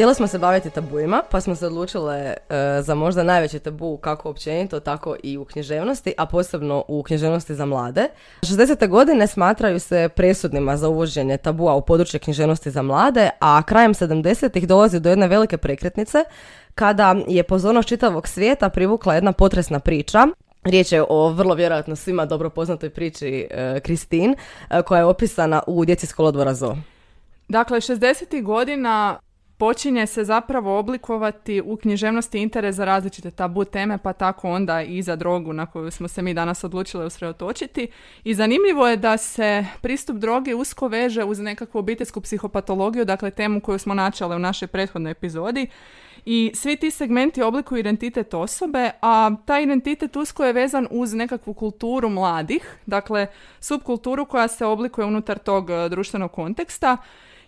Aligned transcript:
Htjeli 0.00 0.14
smo 0.14 0.26
se 0.26 0.38
baviti 0.38 0.70
tabuima, 0.70 1.22
pa 1.30 1.40
smo 1.40 1.54
se 1.54 1.66
odlučile 1.66 2.16
e, 2.16 2.36
za 2.82 2.94
možda 2.94 3.22
najveći 3.22 3.58
tabu 3.58 3.96
kako 3.96 4.30
općenito, 4.30 4.80
tako 4.80 5.16
i 5.22 5.38
u 5.38 5.44
književnosti, 5.44 6.14
a 6.18 6.26
posebno 6.26 6.84
u 6.88 7.02
književnosti 7.02 7.54
za 7.54 7.66
mlade. 7.66 8.08
60. 8.42 8.88
godine 8.88 9.26
smatraju 9.26 9.80
se 9.80 10.08
presudnima 10.16 10.76
za 10.76 10.88
uvođenje 10.88 11.36
tabua 11.36 11.74
u 11.74 11.82
područje 11.82 12.20
književnosti 12.20 12.70
za 12.70 12.82
mlade, 12.82 13.30
a 13.40 13.62
krajem 13.62 13.94
70. 13.94 14.66
dolazi 14.66 15.00
do 15.00 15.10
jedne 15.10 15.28
velike 15.28 15.56
prekretnice 15.56 16.24
kada 16.74 17.16
je 17.28 17.42
pozornost 17.42 17.88
čitavog 17.88 18.28
svijeta 18.28 18.68
privukla 18.68 19.14
jedna 19.14 19.32
potresna 19.32 19.80
priča 19.80 20.26
Riječ 20.64 20.92
je 20.92 21.04
o 21.08 21.28
vrlo 21.28 21.54
vjerojatno 21.54 21.96
svima 21.96 22.26
dobro 22.26 22.50
poznatoj 22.50 22.90
priči 22.90 23.48
Kristin, 23.82 24.34
e, 24.70 24.82
koja 24.82 24.98
je 24.98 25.04
opisana 25.04 25.62
u 25.66 25.84
Djeci 25.84 26.06
s 26.06 26.12
kolodvora 26.12 26.54
Zo. 26.54 26.76
Dakle, 27.48 27.80
60. 27.80 28.42
godina 28.42 29.18
počinje 29.60 30.06
se 30.06 30.24
zapravo 30.24 30.78
oblikovati 30.78 31.62
u 31.64 31.76
književnosti 31.76 32.38
interes 32.38 32.76
za 32.76 32.84
različite 32.84 33.30
tabu 33.30 33.64
teme, 33.64 33.98
pa 33.98 34.12
tako 34.12 34.50
onda 34.50 34.82
i 34.82 35.02
za 35.02 35.16
drogu 35.16 35.52
na 35.52 35.66
koju 35.66 35.90
smo 35.90 36.08
se 36.08 36.22
mi 36.22 36.34
danas 36.34 36.64
odlučili 36.64 37.06
usredotočiti. 37.06 37.88
I 38.24 38.34
zanimljivo 38.34 38.88
je 38.88 38.96
da 38.96 39.16
se 39.16 39.66
pristup 39.82 40.16
drogi 40.16 40.54
usko 40.54 40.88
veže 40.88 41.24
uz 41.24 41.38
nekakvu 41.38 41.78
obiteljsku 41.78 42.20
psihopatologiju, 42.20 43.04
dakle 43.04 43.30
temu 43.30 43.60
koju 43.60 43.78
smo 43.78 43.94
načeli 43.94 44.36
u 44.36 44.38
našoj 44.38 44.68
prethodnoj 44.68 45.12
epizodi. 45.12 45.66
I 46.24 46.52
svi 46.54 46.76
ti 46.76 46.90
segmenti 46.90 47.42
oblikuju 47.42 47.78
identitet 47.78 48.34
osobe, 48.34 48.90
a 49.02 49.30
taj 49.44 49.62
identitet 49.62 50.16
usko 50.16 50.44
je 50.44 50.52
vezan 50.52 50.86
uz 50.90 51.14
nekakvu 51.14 51.54
kulturu 51.54 52.08
mladih, 52.08 52.76
dakle 52.86 53.26
subkulturu 53.60 54.26
koja 54.26 54.48
se 54.48 54.64
oblikuje 54.64 55.06
unutar 55.06 55.38
tog 55.38 55.70
e, 55.70 55.88
društvenog 55.88 56.32
konteksta 56.32 56.96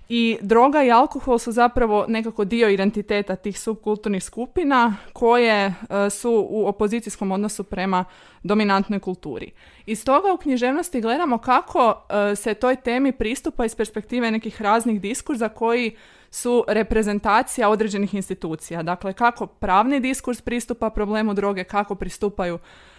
i 0.08 0.38
droga 0.40 0.82
i 0.82 0.90
alkohol 0.90 1.38
su 1.38 1.52
zapravo 1.52 2.04
nekako 2.08 2.44
dio 2.44 2.68
identiteta 2.68 3.36
tih 3.36 3.60
subkulturnih 3.60 4.24
skupina 4.24 4.96
koje 5.12 5.66
e, 5.66 5.74
su 6.10 6.46
u 6.50 6.66
opozicijskom 6.66 7.32
odnosu 7.32 7.64
prema 7.64 8.04
dominantnoj 8.42 9.00
kulturi. 9.00 9.50
I 9.86 9.96
stoga 9.96 10.32
u 10.32 10.36
književnosti 10.36 11.00
gledamo 11.00 11.38
kako 11.38 12.06
e, 12.30 12.36
se 12.36 12.54
toj 12.54 12.76
temi 12.76 13.12
pristupa 13.12 13.64
iz 13.64 13.74
perspektive 13.74 14.30
nekih 14.30 14.62
raznih 14.62 15.00
diskurza 15.00 15.48
koji 15.48 15.96
su 16.30 16.64
reprezentacija 16.68 17.68
određenih 17.68 18.14
institucija. 18.14 18.82
Dakle, 18.82 19.12
kako 19.12 19.46
pravni 19.46 20.00
diskurs 20.00 20.40
pristupa 20.40 20.90
problemu 20.90 21.34
droge, 21.34 21.64
kako 21.64 21.94
pristupaju 21.94 22.58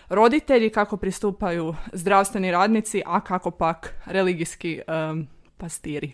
roditelji, 0.09 0.69
kako 0.69 0.97
pristupaju 0.97 1.75
zdravstveni 1.93 2.51
radnici, 2.51 3.01
a 3.05 3.21
kako 3.21 3.51
pak 3.51 3.93
religijski 4.05 4.81
pastiri. 5.57 6.11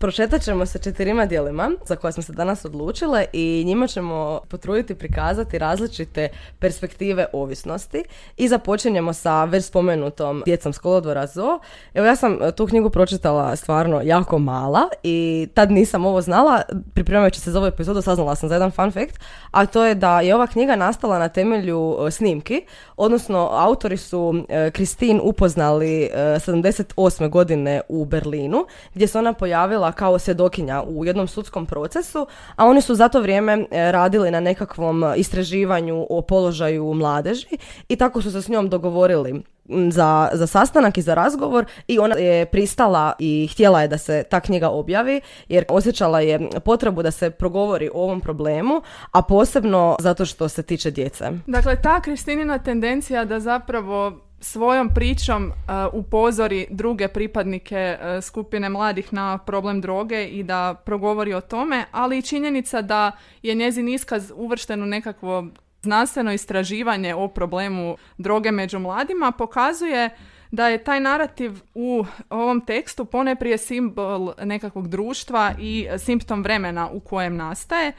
Prošetat 0.00 0.42
ćemo 0.42 0.66
se 0.66 0.78
četirima 0.78 1.26
dijelima 1.26 1.70
za 1.86 1.96
koje 1.96 2.12
smo 2.12 2.22
se 2.22 2.32
danas 2.32 2.64
odlučile 2.64 3.24
i 3.32 3.62
njima 3.66 3.86
ćemo 3.86 4.40
potruditi 4.48 4.94
prikazati 4.94 5.58
različite 5.58 6.28
perspektive 6.58 7.26
ovisnosti 7.32 8.04
i 8.36 8.48
započinjemo 8.48 9.12
sa 9.12 9.44
već 9.44 9.64
spomenutom 9.64 10.42
djecom 10.46 10.72
s 10.72 10.78
kolodvora 10.78 11.26
Zo. 11.26 11.58
Evo 11.94 12.06
ja 12.06 12.16
sam 12.16 12.38
tu 12.56 12.66
knjigu 12.66 12.90
pročitala 12.90 13.56
stvarno 13.56 14.00
jako 14.04 14.38
mala 14.38 14.88
i 15.02 15.48
tad 15.54 15.70
nisam 15.70 16.06
ovo 16.06 16.20
znala, 16.20 16.62
pripremajući 16.94 17.40
se 17.40 17.50
za 17.50 17.58
ovu 17.58 17.66
epizodu 17.66 18.02
saznala 18.02 18.34
sam 18.34 18.48
za 18.48 18.54
jedan 18.54 18.70
fun 18.70 18.90
fact, 18.90 19.20
a 19.50 19.66
to 19.66 19.84
je 19.84 19.94
da 19.94 20.20
je 20.20 20.34
ova 20.34 20.46
knjiga 20.46 20.76
nastala 20.76 21.18
na 21.18 21.28
temelju 21.28 21.96
e, 22.06 22.10
snimki, 22.10 22.62
odnosno 22.96 23.48
autori 23.52 23.96
su 23.96 24.44
Kristin 24.72 25.16
e, 25.16 25.20
upoznali 25.22 26.10
78. 26.14 27.24
E, 27.24 27.28
godine 27.28 27.80
u 27.88 28.04
Berlinu 28.04 28.66
gdje 28.94 29.06
se 29.06 29.18
ona 29.18 29.32
pojavila 29.32 29.89
kao 29.92 30.18
svjedokinja 30.18 30.82
u 30.82 31.04
jednom 31.04 31.28
sudskom 31.28 31.66
procesu, 31.66 32.26
a 32.56 32.66
oni 32.66 32.80
su 32.80 32.94
za 32.94 33.08
to 33.08 33.20
vrijeme 33.20 33.52
e, 33.52 33.92
radili 33.92 34.30
na 34.30 34.40
nekakvom 34.40 35.04
istraživanju 35.16 36.06
o 36.10 36.22
položaju 36.22 36.94
mladeži 36.94 37.58
i 37.88 37.96
tako 37.96 38.22
su 38.22 38.30
se 38.30 38.42
s 38.42 38.48
njom 38.48 38.68
dogovorili 38.68 39.42
za, 39.90 40.30
za 40.32 40.46
sastanak 40.46 40.98
i 40.98 41.02
za 41.02 41.14
razgovor 41.14 41.64
i 41.88 41.98
ona 41.98 42.16
je 42.16 42.46
pristala 42.46 43.12
i 43.18 43.48
htjela 43.52 43.82
je 43.82 43.88
da 43.88 43.98
se 43.98 44.22
ta 44.30 44.40
knjiga 44.40 44.68
objavi 44.68 45.20
jer 45.48 45.64
osjećala 45.68 46.20
je 46.20 46.50
potrebu 46.64 47.02
da 47.02 47.10
se 47.10 47.30
progovori 47.30 47.90
o 47.94 48.02
ovom 48.02 48.20
problemu, 48.20 48.82
a 49.12 49.22
posebno 49.22 49.96
zato 50.00 50.24
što 50.24 50.48
se 50.48 50.62
tiče 50.62 50.90
djece. 50.90 51.30
Dakle, 51.46 51.82
ta 51.82 52.00
Kristinina 52.00 52.58
tendencija 52.58 53.24
da 53.24 53.40
zapravo 53.40 54.29
svojom 54.40 54.88
pričom 54.94 55.46
uh, 55.46 55.52
upozori 55.92 56.66
druge 56.70 57.08
pripadnike 57.08 57.98
uh, 58.00 58.24
skupine 58.24 58.68
mladih 58.68 59.12
na 59.12 59.38
problem 59.38 59.80
droge 59.80 60.24
i 60.24 60.42
da 60.42 60.74
progovori 60.84 61.34
o 61.34 61.40
tome, 61.40 61.84
ali 61.92 62.18
i 62.18 62.22
činjenica 62.22 62.82
da 62.82 63.12
je 63.42 63.54
njezin 63.54 63.88
iskaz 63.88 64.32
uvršten 64.36 64.82
u 64.82 64.86
nekakvo 64.86 65.46
znanstveno 65.82 66.32
istraživanje 66.32 67.14
o 67.14 67.28
problemu 67.28 67.96
droge 68.18 68.50
među 68.50 68.78
mladima 68.78 69.32
pokazuje 69.32 70.10
da 70.50 70.68
je 70.68 70.84
taj 70.84 71.00
narativ 71.00 71.52
u 71.74 72.04
ovom 72.30 72.60
tekstu 72.60 73.04
poneprije 73.04 73.58
simbol 73.58 74.32
nekakvog 74.42 74.88
društva 74.88 75.52
i 75.58 75.88
simptom 75.98 76.42
vremena 76.42 76.88
u 76.92 77.00
kojem 77.00 77.36
nastaje, 77.36 77.92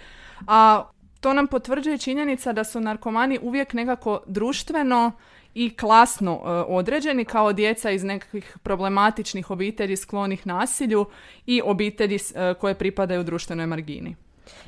a 0.47 0.84
to 1.21 1.33
nam 1.33 1.47
potvrđuje 1.47 1.97
činjenica 1.97 2.53
da 2.53 2.63
su 2.63 2.79
narkomani 2.79 3.39
uvijek 3.41 3.73
nekako 3.73 4.21
društveno 4.25 5.11
i 5.53 5.75
klasno 5.75 6.31
e, 6.31 6.49
određeni 6.67 7.25
kao 7.25 7.53
djeca 7.53 7.91
iz 7.91 8.03
nekakvih 8.03 8.57
problematičnih 8.63 9.51
obitelji 9.51 9.97
sklonih 9.97 10.47
nasilju 10.47 11.05
i 11.45 11.61
obitelji 11.65 12.15
e, 12.15 12.53
koje 12.53 12.75
pripadaju 12.75 13.23
društvenoj 13.23 13.65
margini. 13.65 14.15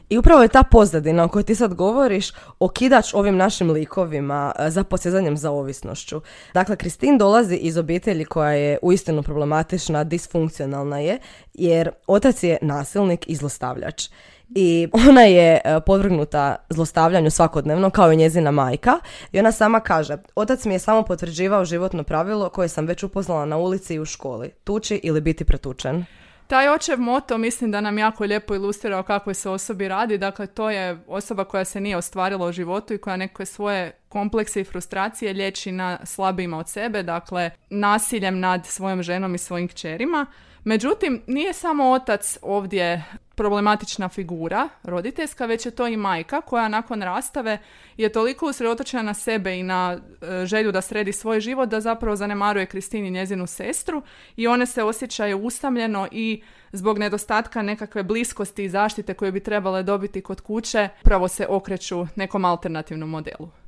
I 0.10 0.18
upravo 0.18 0.42
je 0.42 0.48
ta 0.48 0.64
pozadina 0.64 1.24
o 1.24 1.28
kojoj 1.28 1.44
ti 1.44 1.56
sad 1.56 1.74
govoriš 1.74 2.32
okidač 2.60 3.14
ovim 3.14 3.38
našim 3.38 3.72
likovima 3.72 4.52
e, 4.60 4.70
za 4.70 4.84
posjezanjem 4.84 5.38
za 5.38 5.52
ovisnošću. 5.52 6.22
Dakle, 6.54 6.76
Kristin 6.76 7.18
dolazi 7.18 7.56
iz 7.56 7.78
obitelji 7.78 8.26
koja 8.26 8.52
je 8.52 8.78
uistinu 8.82 9.24
problematična, 9.24 10.04
disfunkcionalna 10.04 11.00
je, 11.00 11.20
jer 11.54 11.90
otac 12.08 12.44
je 12.44 12.58
nasilnik 12.62 13.30
i 13.30 13.36
zlostavljač 13.36 14.10
i 14.56 14.88
ona 15.10 15.22
je 15.22 15.62
e, 15.64 15.80
podvrgnuta 15.86 16.56
zlostavljanju 16.70 17.32
svakodnevno 17.32 17.90
kao 17.90 18.12
i 18.12 18.18
njezina 18.18 18.52
majka 18.52 19.00
i 19.32 19.40
ona 19.40 19.52
sama 19.52 19.80
kaže 19.80 20.18
otac 20.36 20.66
mi 20.66 20.74
je 20.74 20.80
samo 20.80 21.04
potvrđivao 21.04 21.66
životno 21.66 22.04
pravilo 22.04 22.50
koje 22.50 22.68
sam 22.68 22.86
već 22.86 23.04
upoznala 23.04 23.46
na 23.46 23.58
ulici 23.58 23.96
i 23.96 24.00
u 24.00 24.06
školi 24.06 24.50
tuči 24.64 25.00
ili 25.04 25.22
biti 25.22 25.46
pretučen 25.46 26.06
taj 26.54 26.70
očev 26.70 27.00
moto 27.00 27.38
mislim 27.38 27.72
da 27.72 27.82
nam 27.82 27.98
jako 27.98 28.24
lijepo 28.24 28.56
ilustrira 28.56 29.00
o 29.00 29.04
kakvoj 29.04 29.34
se 29.34 29.50
osobi 29.50 29.88
radi. 29.88 30.18
Dakle, 30.18 30.48
to 30.48 30.70
je 30.70 30.98
osoba 31.08 31.44
koja 31.44 31.66
se 31.66 31.82
nije 31.82 31.98
ostvarila 31.98 32.48
u 32.48 32.52
životu 32.52 32.94
i 32.94 32.98
koja 32.98 33.18
neke 33.18 33.46
svoje 33.46 33.92
komplekse 34.10 34.62
i 34.62 34.64
frustracije 34.64 35.34
liječi 35.34 35.72
na 35.72 36.00
slabijima 36.04 36.58
od 36.58 36.70
sebe, 36.70 37.04
dakle 37.04 37.52
nasiljem 37.70 38.40
nad 38.40 38.66
svojom 38.66 39.04
ženom 39.04 39.36
i 39.36 39.38
svojim 39.38 39.68
kćerima. 39.68 40.26
Međutim, 40.64 41.22
nije 41.28 41.54
samo 41.54 41.92
otac 41.92 42.38
ovdje 42.42 43.04
problematična 43.36 44.10
figura 44.10 44.70
roditeljska, 44.84 45.46
već 45.46 45.66
je 45.66 45.72
to 45.72 45.88
i 45.88 45.98
majka 45.98 46.42
koja 46.42 46.68
nakon 46.68 47.02
rastave 47.02 47.58
je 47.98 48.12
toliko 48.12 48.46
usredotočena 48.46 49.04
na 49.04 49.14
sebe 49.14 49.60
i 49.60 49.64
na 49.64 49.98
e, 50.22 50.46
želju 50.46 50.72
da 50.72 50.82
sredi 50.82 51.14
svoj 51.14 51.40
život 51.40 51.70
da 51.70 51.82
zapravo 51.82 52.16
zanemaruje 52.16 52.66
Kristini 52.66 53.12
njezinu 53.12 53.48
sestru 53.48 54.02
i 54.36 54.48
one 54.48 54.66
se 54.66 54.84
osjećaju 54.84 55.38
usamljeno 55.38 56.08
i 56.12 56.44
zbog 56.72 56.98
nedostatka 56.98 57.62
nekakve 57.62 58.04
bliskosti 58.04 58.64
i 58.64 58.70
zaštite 58.70 59.14
koje 59.14 59.32
bi 59.32 59.40
trebale 59.40 59.84
dobiti 59.84 60.22
kod 60.22 60.42
kuće, 60.42 60.90
upravo 61.02 61.28
se 61.28 61.48
okreću 61.50 62.08
nekom 62.16 62.46
alternativnom 62.46 63.10
modelu. 63.10 63.63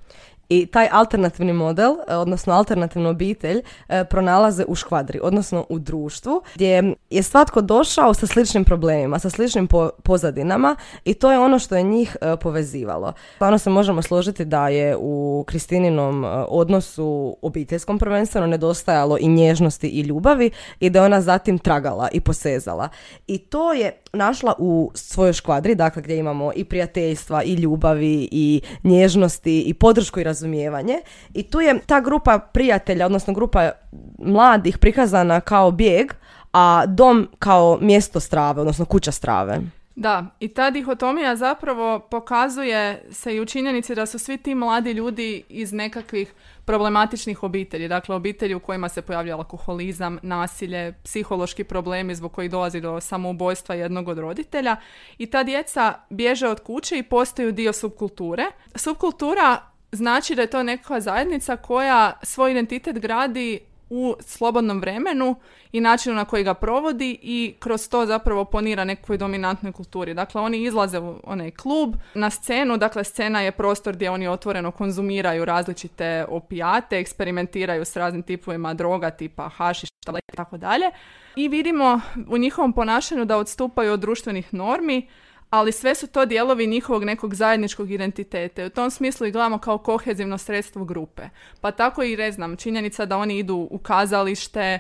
I 0.50 0.66
taj 0.66 0.88
alternativni 0.92 1.54
model, 1.54 1.96
e, 2.08 2.16
odnosno 2.16 2.54
alternativnu 2.54 3.10
obitelj, 3.10 3.62
e, 3.90 4.06
pronalaze 4.06 4.66
u 4.68 4.76
škvadri, 4.76 5.20
odnosno 5.24 5.66
u 5.70 5.80
društvu, 5.80 6.42
gdje 6.56 6.94
je 7.10 7.24
svatko 7.24 7.62
došao 7.62 8.14
sa 8.14 8.28
sličnim 8.28 8.64
problemima, 8.64 9.20
sa 9.20 9.30
sličnim 9.30 9.68
pozadinama 10.04 10.76
i 11.06 11.14
to 11.14 11.32
je 11.32 11.40
ono 11.40 11.60
što 11.60 11.76
je 11.76 11.84
njih 11.84 12.18
e, 12.22 12.38
povezivalo. 12.38 13.14
Stvarno 13.36 13.58
se 13.58 13.70
možemo 13.70 14.02
složiti 14.02 14.46
da 14.46 14.68
je 14.68 14.96
u 15.00 15.44
Kristininom 15.48 16.26
odnosu 16.50 17.38
obiteljskom 17.42 18.00
prvenstveno 18.00 18.48
nedostajalo 18.48 19.18
i 19.20 19.28
nježnosti 19.28 19.88
i 19.88 20.02
ljubavi 20.02 20.52
i 20.80 20.90
da 20.90 21.00
je 21.00 21.06
ona 21.06 21.22
zatim 21.22 21.60
tragala 21.60 22.10
i 22.12 22.22
posezala. 22.22 22.90
I 23.28 23.38
to 23.38 23.74
je 23.74 23.92
našla 24.16 24.54
u 24.58 24.92
svojoj 24.94 25.34
škvadri, 25.34 25.76
dakle 25.76 26.02
gdje 26.02 26.18
imamo 26.18 26.52
i 26.56 26.64
prijateljstva 26.64 27.44
i 27.44 27.54
ljubavi 27.54 28.30
i 28.32 28.62
nježnosti 28.84 29.62
i 29.62 29.74
podršku 29.74 30.20
i 30.20 30.24
razumijevanje. 30.24 31.00
I 31.34 31.44
tu 31.44 31.62
je 31.62 31.80
ta 31.86 32.00
grupa 32.00 32.40
prijatelja, 32.40 33.06
odnosno 33.06 33.34
grupa 33.34 33.72
mladih 34.20 34.78
prikazana 34.78 35.42
kao 35.42 35.72
bijeg, 35.72 36.14
a 36.54 36.86
dom 36.86 37.28
kao 37.40 37.78
mjesto 37.82 38.20
strave, 38.20 38.62
odnosno 38.62 38.86
kuća 38.86 39.12
strave. 39.12 39.62
Da, 39.96 40.26
i 40.40 40.48
ta 40.48 40.72
dihotomija 40.72 41.36
zapravo 41.36 42.00
pokazuje 42.00 43.04
se 43.12 43.36
i 43.36 43.40
u 43.40 43.46
činjenici 43.46 43.96
da 43.96 44.06
su 44.06 44.20
svi 44.20 44.38
ti 44.38 44.56
mladi 44.56 44.92
ljudi 44.92 45.44
iz 45.50 45.74
nekakvih 45.74 46.34
problematičnih 46.66 47.44
obitelji, 47.44 47.88
dakle 47.88 48.16
obitelji 48.16 48.56
u 48.56 48.60
kojima 48.60 48.90
se 48.90 49.02
pojavlja 49.02 49.38
alkoholizam, 49.38 50.20
nasilje, 50.22 50.94
psihološki 51.04 51.64
problemi 51.64 52.16
zbog 52.16 52.32
kojih 52.32 52.52
dolazi 52.52 52.82
do 52.82 53.02
samoubojstva 53.02 53.76
jednog 53.76 54.08
od 54.08 54.18
roditelja 54.18 54.76
i 55.18 55.26
ta 55.26 55.44
djeca 55.44 55.94
bježe 56.10 56.48
od 56.48 56.60
kuće 56.60 56.98
i 56.98 57.04
postaju 57.04 57.52
dio 57.52 57.74
subkulture. 57.74 58.44
Subkultura 58.76 59.62
znači 59.92 60.36
da 60.36 60.42
je 60.42 60.50
to 60.50 60.64
neka 60.64 61.00
zajednica 61.00 61.58
koja 61.58 62.20
svoj 62.24 62.52
identitet 62.52 63.00
gradi 63.00 63.60
u 63.90 64.16
slobodnom 64.20 64.80
vremenu 64.80 65.36
i 65.72 65.82
načinu 65.82 66.16
na 66.16 66.26
koji 66.26 66.44
ga 66.44 66.54
provodi 66.54 67.20
i 67.22 67.56
kroz 67.60 67.90
to 67.90 68.06
zapravo 68.06 68.46
ponira 68.46 68.84
nekoj 68.84 69.18
dominantnoj 69.18 69.72
kulturi. 69.72 70.14
Dakle, 70.14 70.42
oni 70.42 70.64
izlaze 70.64 71.00
u 71.00 71.16
onaj 71.24 71.52
klub 71.52 71.96
na 72.14 72.30
scenu, 72.30 72.78
dakle 72.78 73.04
scena 73.04 73.42
je 73.42 73.52
prostor 73.52 73.96
gdje 73.96 74.12
oni 74.12 74.28
otvoreno 74.28 74.72
konzumiraju 74.72 75.46
različite 75.46 76.26
opijate, 76.30 77.00
eksperimentiraju 77.00 77.86
s 77.86 77.96
raznim 77.96 78.24
tipovima 78.24 78.74
droga 78.74 79.10
tipa 79.10 79.50
hašiš, 79.50 79.90
i 80.34 80.36
tako 80.36 80.58
dalje. 80.58 80.92
I 81.36 81.48
vidimo 81.48 82.02
u 82.28 82.38
njihovom 82.38 82.74
ponašanju 82.74 83.26
da 83.26 83.38
odstupaju 83.38 83.94
od 83.94 84.00
društvenih 84.00 84.54
normi, 84.54 85.08
ali 85.50 85.72
sve 85.72 85.96
su 85.96 86.08
to 86.08 86.26
dijelovi 86.26 86.68
njihovog 86.68 87.04
nekog 87.04 87.34
zajedničkog 87.36 87.92
identiteta. 87.92 88.66
U 88.66 88.70
tom 88.70 88.92
smislu 88.92 89.28
i 89.28 89.32
gledamo 89.32 89.58
kao 89.58 89.78
kohezivno 89.78 90.38
sredstvo 90.38 90.86
grupe. 90.86 91.24
Pa 91.62 91.72
tako 91.72 92.04
i 92.04 92.18
ne 92.18 92.32
znam, 92.32 92.58
činjenica 92.58 93.06
da 93.06 93.18
oni 93.18 93.38
idu 93.38 93.68
u 93.72 93.78
kazalište, 93.78 94.60
e, 94.60 94.80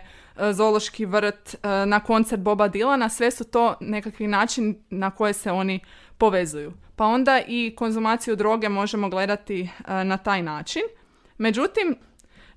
zološki 0.53 1.05
vrt, 1.05 1.55
e, 1.55 1.85
na 1.85 1.99
koncert 1.99 2.41
Boba 2.41 2.67
Dilana, 2.67 3.09
sve 3.09 3.31
su 3.31 3.43
to 3.43 3.75
nekakvi 3.79 4.27
način 4.27 4.75
na 4.89 5.11
koje 5.11 5.33
se 5.33 5.51
oni 5.51 5.79
povezuju. 6.17 6.73
Pa 6.95 7.05
onda 7.05 7.41
i 7.47 7.73
konzumaciju 7.77 8.35
droge 8.35 8.69
možemo 8.69 9.09
gledati 9.09 9.61
e, 9.87 10.03
na 10.03 10.17
taj 10.17 10.43
način. 10.43 10.81
Međutim, 11.37 11.95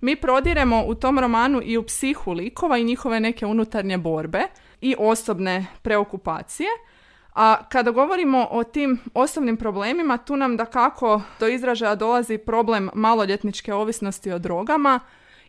mi 0.01 0.17
prodiremo 0.17 0.85
u 0.87 0.95
tom 0.95 1.19
romanu 1.19 1.61
i 1.65 1.77
u 1.77 1.83
psihu 1.83 2.33
likova 2.33 2.79
i 2.79 2.85
njihove 2.85 3.21
neke 3.21 3.47
unutarnje 3.47 3.99
borbe 3.99 4.43
i 4.81 4.95
osobne 4.99 5.67
preokupacije– 5.83 6.69
a 7.41 7.69
kada 7.69 7.91
govorimo 7.91 8.49
o 8.51 8.65
tim 8.65 8.99
osobnim 9.15 9.57
problemima, 9.57 10.17
tu 10.17 10.37
nam 10.37 10.57
da 10.57 10.65
kako 10.65 11.23
do 11.41 11.49
izražaja 11.49 11.95
dolazi 11.95 12.39
problem 12.39 12.91
maloljetničke 12.95 13.75
ovisnosti 13.75 14.33
o 14.33 14.39
drogama 14.39 15.01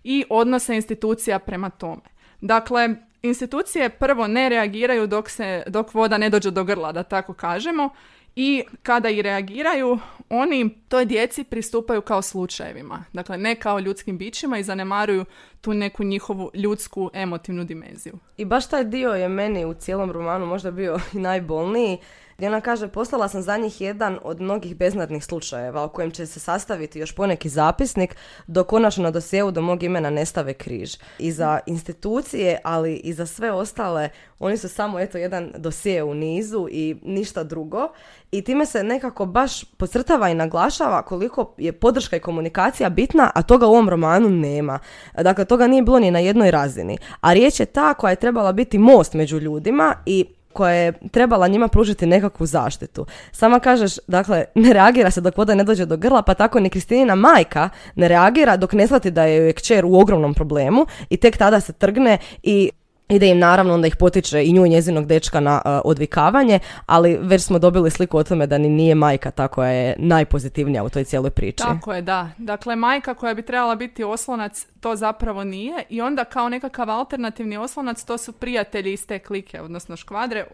i 0.04 0.26
odnose 0.30 0.76
institucija 0.76 1.40
prema 1.40 1.70
tome. 1.70 2.02
Dakle, 2.42 2.90
institucije 3.22 3.90
prvo 3.90 4.28
ne 4.28 4.50
reagiraju 4.50 5.08
dok, 5.08 5.30
se, 5.30 5.64
dok 5.68 5.94
voda 5.94 6.18
ne 6.18 6.30
dođe 6.30 6.52
do 6.52 6.64
grla, 6.64 6.92
da 6.92 7.04
tako 7.04 7.34
kažemo, 7.34 7.90
i 8.36 8.64
kada 8.84 9.10
i 9.10 9.22
reagiraju, 9.22 10.00
oni 10.30 10.70
toj 10.88 11.06
djeci 11.06 11.44
pristupaju 11.44 12.02
kao 12.02 12.22
slučajevima. 12.22 13.06
Dakle, 13.14 13.38
ne 13.38 13.56
kao 13.56 13.80
ljudskim 13.80 14.18
bićima 14.18 14.58
i 14.58 14.64
zanemaruju 14.64 15.26
tu 15.62 15.74
neku 15.74 16.04
njihovu 16.04 16.52
ljudsku 16.54 17.10
emotivnu 17.14 17.64
dimenziju. 17.64 18.20
I 18.38 18.46
baš 18.46 18.70
taj 18.70 18.84
dio 18.84 19.10
je 19.10 19.30
meni 19.30 19.66
u 19.66 19.74
cijelom 19.74 20.12
romanu 20.12 20.46
možda 20.46 20.72
bio 20.72 21.00
i 21.14 21.20
najbolniji 21.20 21.98
gdje 22.40 22.48
ona 22.48 22.62
kaže 22.62 22.88
poslala 22.88 23.28
sam 23.28 23.42
za 23.42 23.58
njih 23.58 23.82
jedan 23.82 24.20
od 24.24 24.42
mnogih 24.42 24.76
beznadnih 24.76 25.26
slučajeva 25.26 25.84
o 25.84 25.90
kojem 25.90 26.12
će 26.12 26.26
se 26.26 26.40
sastaviti 26.40 27.00
još 27.00 27.12
poneki 27.12 27.50
zapisnik 27.50 28.16
dok 28.48 28.68
konačno 28.68 29.04
na 29.04 29.12
dosjeu 29.12 29.52
do 29.52 29.62
mog 29.62 29.84
imena 29.84 30.10
nestave 30.10 30.54
križ. 30.54 30.96
I 31.18 31.32
za 31.32 31.60
institucije, 31.66 32.60
ali 32.64 32.96
i 32.96 33.14
za 33.14 33.26
sve 33.26 33.52
ostale, 33.52 34.10
oni 34.40 34.58
su 34.58 34.70
samo 34.70 35.00
eto 35.00 35.18
jedan 35.18 35.52
dosije 35.58 36.04
u 36.04 36.14
nizu 36.14 36.68
i 36.72 36.96
ništa 37.04 37.44
drugo. 37.44 37.90
I 38.32 38.42
time 38.42 38.66
se 38.66 38.84
nekako 38.84 39.26
baš 39.26 39.64
podcrtava 39.64 40.30
i 40.30 40.36
naglašava 40.36 41.02
koliko 41.02 41.54
je 41.58 41.72
podrška 41.72 42.16
i 42.16 42.20
komunikacija 42.20 42.90
bitna, 42.90 43.32
a 43.36 43.42
toga 43.42 43.68
u 43.68 43.72
ovom 43.72 43.90
romanu 43.90 44.30
nema. 44.30 44.80
Dakle, 45.22 45.46
toga 45.46 45.68
nije 45.68 45.82
bilo 45.82 46.00
ni 46.00 46.12
na 46.12 46.20
jednoj 46.20 46.52
razini. 46.52 46.98
A 47.22 47.34
riječ 47.34 47.60
je 47.60 47.66
ta 47.66 47.94
koja 47.94 48.10
je 48.10 48.16
trebala 48.16 48.52
biti 48.52 48.78
most 48.78 49.14
među 49.14 49.40
ljudima 49.40 49.96
i 50.06 50.26
koja 50.54 50.74
je 50.74 50.94
trebala 51.12 51.48
njima 51.48 51.68
pružiti 51.68 52.06
nekakvu 52.06 52.46
zaštitu. 52.46 53.06
Sama 53.32 53.60
kažeš, 53.60 53.94
dakle, 54.08 54.46
ne 54.56 54.74
reagira 54.74 55.12
se 55.12 55.22
dok 55.22 55.38
voda 55.38 55.56
ne 55.56 55.64
dođe 55.64 55.86
do 55.86 55.98
grla, 55.98 56.22
pa 56.22 56.34
tako 56.34 56.60
ni 56.60 56.70
Kristinina 56.70 57.16
majka 57.16 57.70
ne 57.96 58.08
reagira 58.08 58.58
dok 58.58 58.74
ne 58.74 58.88
shvati 58.88 59.12
da 59.12 59.24
je 59.24 59.54
kćer 59.54 59.86
u 59.86 60.00
ogromnom 60.00 60.34
problemu 60.34 60.86
i 61.10 61.18
tek 61.18 61.38
tada 61.38 61.60
se 61.60 61.74
trgne 61.74 62.18
i 62.44 62.72
ide 63.10 63.28
im 63.28 63.40
naravno 63.40 63.74
onda 63.74 63.88
ih 63.88 63.96
potiče 63.96 64.44
i 64.44 64.54
nju 64.54 64.66
i 64.66 64.70
njezinog 64.70 65.06
dečka 65.06 65.40
na 65.40 65.62
uh, 65.66 65.72
odvikavanje, 65.84 66.60
ali 66.86 67.18
već 67.22 67.44
smo 67.44 67.60
dobili 67.60 67.92
sliku 67.92 68.18
o 68.18 68.24
tome 68.24 68.48
da 68.48 68.58
ni 68.58 68.70
nije 68.70 68.96
majka 68.96 69.32
ta 69.32 69.48
koja 69.48 69.70
je 69.70 69.96
najpozitivnija 69.98 70.84
u 70.84 70.90
toj 70.90 71.04
cijeloj 71.04 71.32
priči. 71.32 71.64
Tako 71.64 71.94
je, 71.94 72.02
da. 72.02 72.30
Dakle, 72.38 72.76
majka 72.76 73.14
koja 73.14 73.34
bi 73.34 73.42
trebala 73.42 73.76
biti 73.76 74.04
oslonac, 74.04 74.68
to 74.80 74.96
zapravo 74.96 75.44
nije 75.44 75.84
i 75.90 76.02
onda 76.02 76.24
kao 76.24 76.50
nekakav 76.50 76.90
alternativni 76.90 77.58
oslonac 77.58 78.04
to 78.04 78.18
su 78.18 78.32
prijatelji 78.32 78.94
iz 78.94 79.08
te 79.08 79.20
klike, 79.20 79.62
odnosno 79.62 79.96
škvadre, 79.96 80.46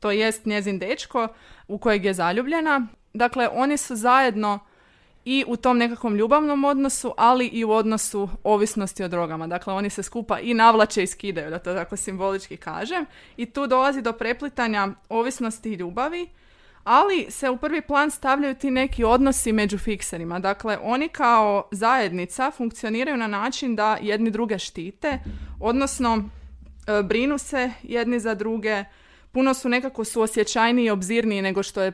to 0.00 0.10
jest 0.10 0.46
njezin 0.46 0.78
dečko 0.78 1.28
u 1.68 1.78
kojeg 1.78 2.04
je 2.04 2.14
zaljubljena. 2.14 2.86
Dakle, 3.14 3.48
oni 3.52 3.76
su 3.76 3.96
zajedno 3.96 4.58
i 5.24 5.44
u 5.46 5.56
tom 5.56 5.78
nekakvom 5.78 6.16
ljubavnom 6.16 6.64
odnosu, 6.64 7.14
ali 7.16 7.46
i 7.46 7.64
u 7.64 7.70
odnosu 7.70 8.28
ovisnosti 8.44 9.04
o 9.04 9.08
drogama. 9.08 9.46
Dakle, 9.46 9.74
oni 9.74 9.90
se 9.90 10.02
skupa 10.02 10.38
i 10.38 10.54
navlače 10.54 11.02
i 11.02 11.06
skidaju, 11.06 11.50
da 11.50 11.58
to 11.58 11.74
tako 11.74 11.96
simbolički 11.96 12.56
kažem. 12.56 13.06
I 13.36 13.46
tu 13.46 13.66
dolazi 13.66 14.02
do 14.02 14.12
preplitanja 14.12 14.88
ovisnosti 15.08 15.70
i 15.72 15.74
ljubavi, 15.74 16.28
ali 16.84 17.26
se 17.30 17.50
u 17.50 17.56
prvi 17.56 17.80
plan 17.80 18.10
stavljaju 18.10 18.54
ti 18.54 18.70
neki 18.70 19.04
odnosi 19.04 19.52
među 19.52 19.78
fikserima. 19.78 20.38
Dakle, 20.38 20.78
oni 20.82 21.08
kao 21.08 21.68
zajednica 21.70 22.50
funkcioniraju 22.50 23.16
na 23.16 23.26
način 23.26 23.76
da 23.76 23.98
jedni 24.00 24.30
druge 24.30 24.58
štite, 24.58 25.18
odnosno 25.60 26.16
e, 26.86 27.02
brinu 27.02 27.38
se 27.38 27.70
jedni 27.82 28.20
za 28.20 28.34
druge, 28.34 28.84
puno 29.32 29.54
su 29.54 29.68
nekako 29.68 30.04
suosjećajniji 30.04 30.86
i 30.86 30.90
obzirniji 30.90 31.42
nego 31.42 31.62
što 31.62 31.82
je 31.82 31.92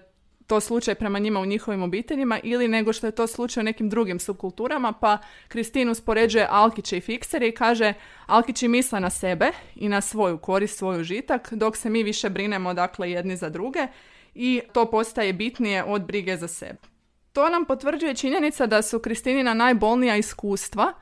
to 0.48 0.60
slučaj 0.60 0.94
prema 0.94 1.18
njima 1.18 1.40
u 1.40 1.46
njihovim 1.46 1.82
obiteljima 1.82 2.40
ili 2.42 2.68
nego 2.68 2.92
što 2.92 3.06
je 3.06 3.10
to 3.10 3.26
slučaj 3.26 3.60
u 3.60 3.64
nekim 3.64 3.88
drugim 3.88 4.20
subkulturama, 4.20 4.92
pa 4.92 5.18
Kristin 5.48 5.88
uspoređuje 5.88 6.46
Alkiće 6.50 6.96
i 6.96 7.00
fiksere 7.00 7.48
i 7.48 7.54
kaže 7.54 7.94
Alkići 8.26 8.68
misle 8.68 9.00
na 9.00 9.10
sebe 9.10 9.50
i 9.74 9.88
na 9.88 10.00
svoju 10.00 10.38
korist, 10.38 10.78
svoju 10.78 11.04
žitak, 11.04 11.52
dok 11.52 11.76
se 11.76 11.90
mi 11.90 12.02
više 12.02 12.30
brinemo 12.30 12.74
dakle 12.74 13.10
jedni 13.10 13.36
za 13.36 13.48
druge 13.48 13.86
i 14.34 14.60
to 14.72 14.90
postaje 14.90 15.32
bitnije 15.32 15.84
od 15.84 16.02
brige 16.02 16.36
za 16.36 16.48
sebe. 16.48 16.78
To 17.32 17.48
nam 17.48 17.64
potvrđuje 17.64 18.14
činjenica 18.14 18.66
da 18.66 18.82
su 18.82 18.98
Kristinina 18.98 19.54
najbolnija 19.54 20.16
iskustva 20.16 20.92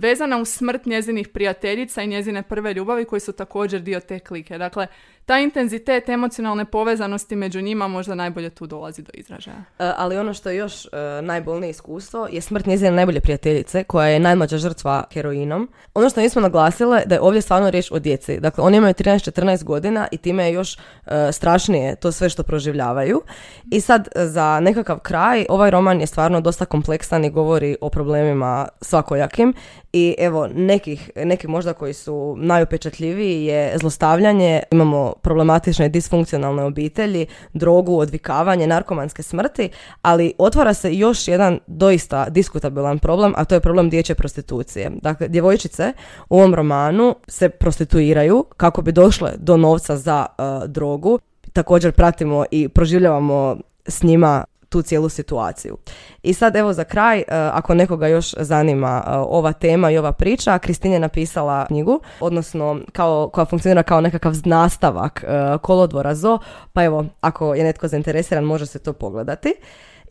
vezana 0.00 0.38
uz 0.38 0.48
smrt 0.48 0.86
njezinih 0.86 1.28
prijateljica 1.28 2.02
i 2.02 2.06
njezine 2.06 2.42
prve 2.42 2.74
ljubavi 2.74 3.04
koji 3.04 3.20
su 3.20 3.32
također 3.32 3.80
dio 3.80 4.00
te 4.00 4.18
klike. 4.18 4.58
Dakle, 4.58 4.86
taj 5.30 5.42
intenzitet 5.42 6.08
emocionalne 6.08 6.64
povezanosti 6.64 7.36
među 7.36 7.60
njima 7.60 7.88
možda 7.88 8.14
najbolje 8.14 8.50
tu 8.50 8.66
dolazi 8.66 9.02
do 9.02 9.10
izražaja. 9.14 9.56
E, 9.78 9.92
ali 9.96 10.18
ono 10.18 10.34
što 10.34 10.50
je 10.50 10.56
još 10.56 10.84
uh, 10.84 10.90
najbolnije 11.24 11.70
iskustvo 11.70 12.28
je 12.32 12.40
smrt 12.40 12.66
njezine 12.66 12.90
najbolje 12.90 13.20
prijateljice 13.20 13.84
koja 13.84 14.08
je 14.08 14.20
najmlađa 14.20 14.58
žrtva 14.58 15.04
heroinom. 15.12 15.68
Ono 15.94 16.10
što 16.10 16.20
nismo 16.20 16.42
naglasile 16.42 17.02
da 17.06 17.14
je 17.14 17.20
ovdje 17.20 17.42
stvarno 17.42 17.70
riječ 17.70 17.90
o 17.92 17.98
djeci. 17.98 18.40
Dakle, 18.40 18.64
oni 18.64 18.76
imaju 18.76 18.94
13-14 18.94 19.64
godina 19.64 20.08
i 20.12 20.16
time 20.16 20.44
je 20.44 20.52
još 20.52 20.76
uh, 20.76 21.12
strašnije 21.32 21.96
to 21.96 22.12
sve 22.12 22.28
što 22.28 22.42
proživljavaju. 22.42 23.22
I 23.70 23.80
sad 23.80 24.08
za 24.14 24.60
nekakav 24.60 24.98
kraj 24.98 25.46
ovaj 25.48 25.70
roman 25.70 26.00
je 26.00 26.06
stvarno 26.06 26.40
dosta 26.40 26.64
kompleksan 26.64 27.24
i 27.24 27.30
govori 27.30 27.76
o 27.80 27.90
problemima 27.90 28.68
svakojakim 28.80 29.54
i 29.92 30.14
evo 30.18 30.48
nekih, 30.54 31.10
neki 31.16 31.48
možda 31.48 31.72
koji 31.72 31.94
su 31.94 32.36
najupečatljiviji 32.38 33.44
je 33.44 33.78
zlostavljanje, 33.78 34.62
imamo 34.70 35.12
problematične 35.22 35.88
disfunkcionalne 35.88 36.64
obitelji, 36.64 37.26
drogu, 37.52 37.98
odvikavanje, 37.98 38.66
narkomanske 38.66 39.22
smrti, 39.22 39.68
ali 40.02 40.32
otvara 40.38 40.74
se 40.74 40.94
još 40.94 41.28
jedan 41.28 41.58
doista 41.66 42.28
diskutabilan 42.28 42.98
problem, 42.98 43.32
a 43.36 43.44
to 43.44 43.54
je 43.54 43.60
problem 43.60 43.90
dječje 43.90 44.14
prostitucije. 44.14 44.90
Dakle, 45.02 45.28
djevojčice 45.28 45.92
u 46.28 46.38
ovom 46.38 46.54
romanu 46.54 47.16
se 47.28 47.48
prostituiraju 47.48 48.44
kako 48.56 48.82
bi 48.82 48.92
došle 48.92 49.32
do 49.36 49.56
novca 49.56 49.96
za 49.96 50.26
uh, 50.28 50.70
drogu. 50.70 51.18
Također 51.52 51.92
pratimo 51.92 52.44
i 52.50 52.68
proživljavamo 52.68 53.56
s 53.86 54.02
njima 54.02 54.44
tu 54.70 54.82
cijelu 54.82 55.08
situaciju. 55.08 55.76
I 56.22 56.34
sad 56.34 56.56
evo 56.56 56.72
za 56.72 56.84
kraj, 56.84 57.18
e, 57.18 57.24
ako 57.28 57.74
nekoga 57.74 58.06
još 58.06 58.34
zanima 58.38 59.02
e, 59.06 59.10
ova 59.10 59.52
tema 59.52 59.90
i 59.90 59.98
ova 59.98 60.12
priča, 60.12 60.58
Kristina 60.58 60.94
je 60.94 61.00
napisala 61.00 61.66
knjigu, 61.66 62.00
odnosno 62.20 62.80
kao, 62.92 63.30
koja 63.32 63.44
funkcionira 63.44 63.82
kao 63.82 64.00
nekakav 64.00 64.34
nastavak 64.44 65.24
e, 65.24 65.58
kolodvora 65.62 66.14
ZO, 66.14 66.38
pa 66.72 66.84
evo, 66.84 67.06
ako 67.20 67.54
je 67.54 67.64
netko 67.64 67.88
zainteresiran 67.88 68.44
može 68.44 68.66
se 68.66 68.78
to 68.78 68.92
pogledati. 68.92 69.54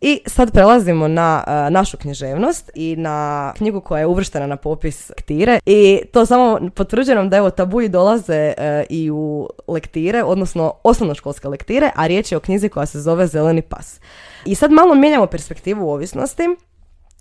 I 0.02 0.22
sad 0.26 0.52
prelazimo 0.52 1.08
na 1.08 1.44
uh, 1.48 1.74
našu 1.74 1.98
književnost 1.98 2.72
i 2.76 2.96
na 2.96 3.54
knjigu 3.58 3.82
koja 3.82 4.00
je 4.00 4.06
uvrštena 4.06 4.48
na 4.48 4.56
popis 4.56 5.10
lektire 5.10 5.60
i 5.66 6.02
to 6.14 6.26
samo 6.26 6.60
potvrđuje 6.76 7.16
nam 7.16 7.30
da 7.30 7.38
evo 7.38 7.50
tabuji 7.50 7.90
dolaze 7.90 8.54
uh, 8.58 8.64
i 8.90 9.12
u 9.12 9.50
lektire, 9.68 10.24
odnosno 10.24 10.74
osnovnoškolske 10.84 11.48
lektire, 11.48 11.92
a 11.96 12.08
riječ 12.08 12.32
je 12.32 12.38
o 12.38 12.42
knjizi 12.42 12.70
koja 12.70 12.86
se 12.86 13.00
zove 13.00 13.28
Zeleni 13.28 13.62
pas. 13.62 14.00
I 14.46 14.56
sad 14.56 14.72
malo 14.72 14.96
mijenjamo 14.96 15.26
perspektivu 15.26 15.90
ovisnosti 15.90 16.44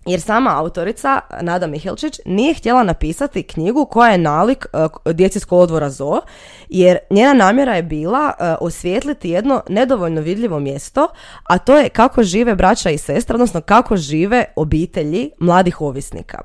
jer 0.07 0.21
sama 0.21 0.59
autorica 0.59 1.21
Nada 1.41 1.67
Mihelčić 1.67 2.21
nije 2.25 2.55
htjela 2.55 2.83
napisati 2.83 3.43
knjigu 3.43 3.87
koja 3.87 4.11
je 4.11 4.19
nalik 4.19 4.67
uh, 5.07 5.13
djeci 5.13 5.41
s 5.41 5.45
kolodvora 5.45 5.91
jer 6.69 6.99
njena 7.11 7.35
namjera 7.35 7.75
je 7.75 7.83
bila 7.83 8.33
uh, 8.41 8.57
osvijetliti 8.61 9.31
jedno 9.31 9.63
nedovoljno 9.69 10.21
vidljivo 10.21 10.61
mjesto, 10.61 11.09
a 11.45 11.59
to 11.59 11.77
je 11.79 11.89
kako 11.89 12.23
žive 12.23 12.55
braća 12.55 12.91
i 12.91 12.99
sestra, 12.99 13.35
odnosno 13.35 13.61
kako 13.61 13.97
žive 13.97 14.45
obitelji 14.57 15.31
mladih 15.39 15.81
ovisnika. 15.81 16.41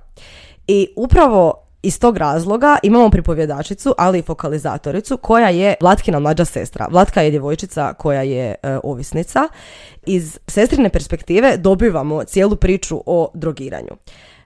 I 0.68 0.88
upravo 0.96 1.64
iz 1.84 2.00
tog 2.00 2.18
razloga 2.18 2.78
imamo 2.84 3.10
pripovjedačicu, 3.10 3.96
ali 3.98 4.20
i 4.20 4.22
fokalizatoricu 4.22 5.18
koja 5.18 5.50
je 5.50 5.76
Vlatkina 5.82 6.20
mlađa 6.20 6.46
sestra. 6.46 6.88
Vlatka 6.92 7.22
je 7.22 7.30
djevojčica 7.30 7.94
koja 7.94 8.22
je 8.22 8.56
e, 8.64 8.80
ovisnica. 8.84 9.48
Iz 10.06 10.40
sestrine 10.48 10.90
perspektive 10.90 11.58
dobivamo 11.58 12.24
cijelu 12.24 12.56
priču 12.56 13.04
o 13.06 13.32
drogiranju. 13.34 13.92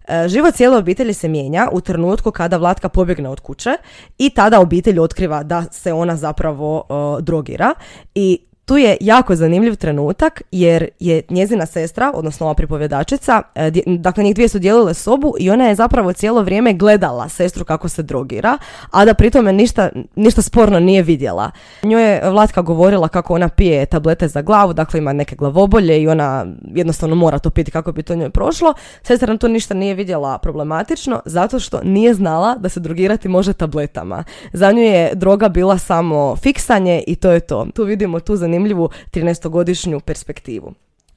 E, 0.08 0.28
život 0.28 0.56
cijele 0.56 0.78
obitelji 0.78 1.14
se 1.14 1.28
mijenja 1.28 1.68
u 1.72 1.82
trenutku 1.82 2.32
kada 2.32 2.58
Vlatka 2.58 2.90
pobjegne 2.90 3.30
od 3.30 3.40
kuće 3.40 3.72
i 4.18 4.30
tada 4.30 4.60
obitelj 4.60 5.00
otkriva 5.00 5.44
da 5.44 5.64
se 5.72 5.94
ona 5.94 6.16
zapravo 6.16 6.84
e, 6.90 7.22
drogira 7.22 7.74
i 8.16 8.47
tu 8.68 8.78
je 8.78 8.98
jako 9.02 9.36
zanimljiv 9.36 9.76
trenutak 9.76 10.42
jer 10.52 10.88
je 11.00 11.22
njezina 11.30 11.66
sestra, 11.66 12.12
odnosno 12.16 12.46
ova 12.46 12.54
pripovjedačica, 12.54 13.42
e, 13.56 13.72
dakle 13.86 14.24
njih 14.24 14.36
dvije 14.36 14.48
su 14.48 14.60
dijelile 14.60 14.94
sobu 14.94 15.34
i 15.40 15.50
ona 15.50 15.66
je 15.66 15.76
zapravo 15.76 16.14
cijelo 16.14 16.42
vrijeme 16.42 16.74
gledala 16.74 17.30
sestru 17.30 17.66
kako 17.66 17.90
se 17.90 18.04
drogira, 18.04 18.58
a 18.92 19.06
da 19.06 19.14
pritome 19.14 19.54
ništa, 19.54 19.90
ništa 20.16 20.42
sporno 20.42 20.80
nije 20.80 21.02
vidjela. 21.02 21.52
Njoj 21.84 22.12
je 22.12 22.30
Vlatka 22.30 22.62
govorila 22.62 23.08
kako 23.08 23.34
ona 23.34 23.50
pije 23.50 23.86
tablete 23.86 24.28
za 24.28 24.42
glavu, 24.42 24.74
dakle 24.74 24.98
ima 24.98 25.14
neke 25.14 25.36
glavobolje 25.36 26.02
i 26.02 26.08
ona 26.08 26.46
jednostavno 26.76 27.16
mora 27.16 27.40
to 27.40 27.50
piti 27.50 27.72
kako 27.72 27.92
bi 27.92 28.04
to 28.04 28.16
njoj 28.16 28.30
prošlo. 28.30 28.74
Sestra 29.02 29.28
nam 29.28 29.38
to 29.38 29.48
ništa 29.48 29.74
nije 29.74 29.96
vidjela 29.96 30.38
problematično 30.38 31.22
zato 31.26 31.60
što 31.60 31.82
nije 31.84 32.14
znala 32.14 32.56
da 32.56 32.70
se 32.70 32.80
drogirati 32.80 33.28
može 33.28 33.54
tabletama. 33.54 34.24
Za 34.54 34.72
nju 34.72 34.82
je 34.82 35.16
droga 35.16 35.50
bila 35.50 35.78
samo 35.78 36.36
fiksanje 36.36 37.04
i 37.08 37.16
to 37.16 37.32
je 37.32 37.40
to. 37.40 37.68
Tu 37.74 37.84
vidimo 37.84 38.20
tu 38.20 38.36
zanimljivu 38.36 38.57
zanimljivu 38.58 38.90
13-godišnju 39.12 40.00
perspektivu. 40.00 40.74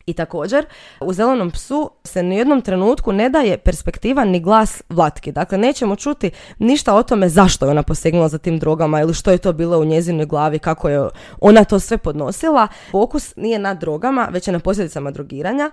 I 0.06 0.12
također, 0.12 0.66
u 1.00 1.12
zelenom 1.12 1.50
psu 1.50 1.90
se 2.04 2.23
ni 2.23 2.37
jednom 2.37 2.62
trenutku 2.62 3.12
ne 3.12 3.28
daje 3.28 3.59
perspektiva 3.59 4.25
ni 4.25 4.40
glas 4.40 4.82
Vlatki. 4.88 5.32
Dakle, 5.32 5.59
nećemo 5.59 5.97
čuti 5.97 6.30
ništa 6.59 6.94
o 6.94 7.02
tome 7.02 7.28
zašto 7.28 7.66
je 7.66 7.70
ona 7.70 7.82
posegnula 7.82 8.28
za 8.28 8.38
tim 8.38 8.59
drogama 8.59 9.00
ili 9.00 9.14
što 9.14 9.30
je 9.30 9.38
to 9.38 9.52
bilo 9.52 9.78
u 9.78 9.85
njezinoj 9.85 10.26
glavi, 10.26 10.59
kako 10.59 10.88
je 10.88 11.09
ona 11.40 11.64
to 11.64 11.80
sve 11.80 11.99
podnosila. 11.99 12.68
Fokus 12.90 13.37
nije 13.37 13.59
na 13.59 13.75
drogama, 13.75 14.28
već 14.32 14.49
je 14.49 14.52
na 14.52 14.61
posljedicama 14.61 15.11
drogiranja 15.11 15.70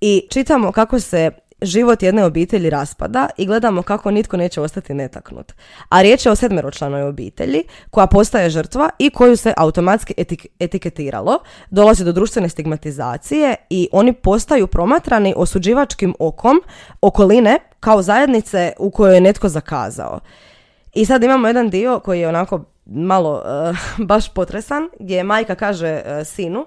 i 0.00 0.26
čitamo 0.30 0.72
kako 0.72 1.00
se 1.00 1.30
život 1.64 2.02
jedne 2.02 2.24
obitelji 2.24 2.70
raspada 2.70 3.28
i 3.36 3.46
gledamo 3.46 3.82
kako 3.82 4.10
nitko 4.10 4.36
neće 4.36 4.60
ostati 4.60 4.94
netaknut. 4.94 5.52
A 5.88 6.02
riječ 6.02 6.26
je 6.26 6.32
o 6.32 6.36
sedmeročlanoj 6.36 7.02
obitelji 7.02 7.62
koja 7.90 8.06
postaje 8.06 8.50
žrtva 8.50 8.90
i 8.98 9.10
koju 9.10 9.36
se 9.36 9.54
automatski 9.56 10.14
etiketiralo, 10.58 11.38
dolazi 11.70 12.04
do 12.04 12.12
društvene 12.12 12.48
stigmatizacije 12.48 13.54
i 13.70 13.88
oni 13.92 14.12
postaju 14.12 14.66
promatrani 14.66 15.34
osuđivačkim 15.36 16.14
okom 16.18 16.62
okoline 17.00 17.58
kao 17.80 18.02
zajednice 18.02 18.72
u 18.78 18.90
kojoj 18.90 19.14
je 19.14 19.20
netko 19.20 19.48
zakazao. 19.48 20.20
I 20.94 21.06
sad 21.06 21.22
imamo 21.22 21.46
jedan 21.46 21.70
dio 21.70 22.00
koji 22.00 22.20
je 22.20 22.28
onako 22.28 22.64
malo 22.86 23.42
eh, 23.44 23.72
baš 24.10 24.34
potresan, 24.34 24.88
gdje 25.00 25.24
majka 25.24 25.54
kaže 25.54 26.02
uh, 26.04 26.26
sinu, 26.26 26.66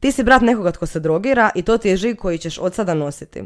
ti 0.00 0.12
si 0.12 0.22
brat 0.22 0.42
nekoga 0.42 0.72
tko 0.72 0.86
se 0.86 1.00
drogira 1.00 1.50
i 1.54 1.62
to 1.62 1.78
ti 1.78 1.88
je 1.88 1.96
žig 1.96 2.16
koji 2.16 2.38
ćeš 2.38 2.58
od 2.58 2.74
sada 2.74 2.94
nositi. 2.94 3.42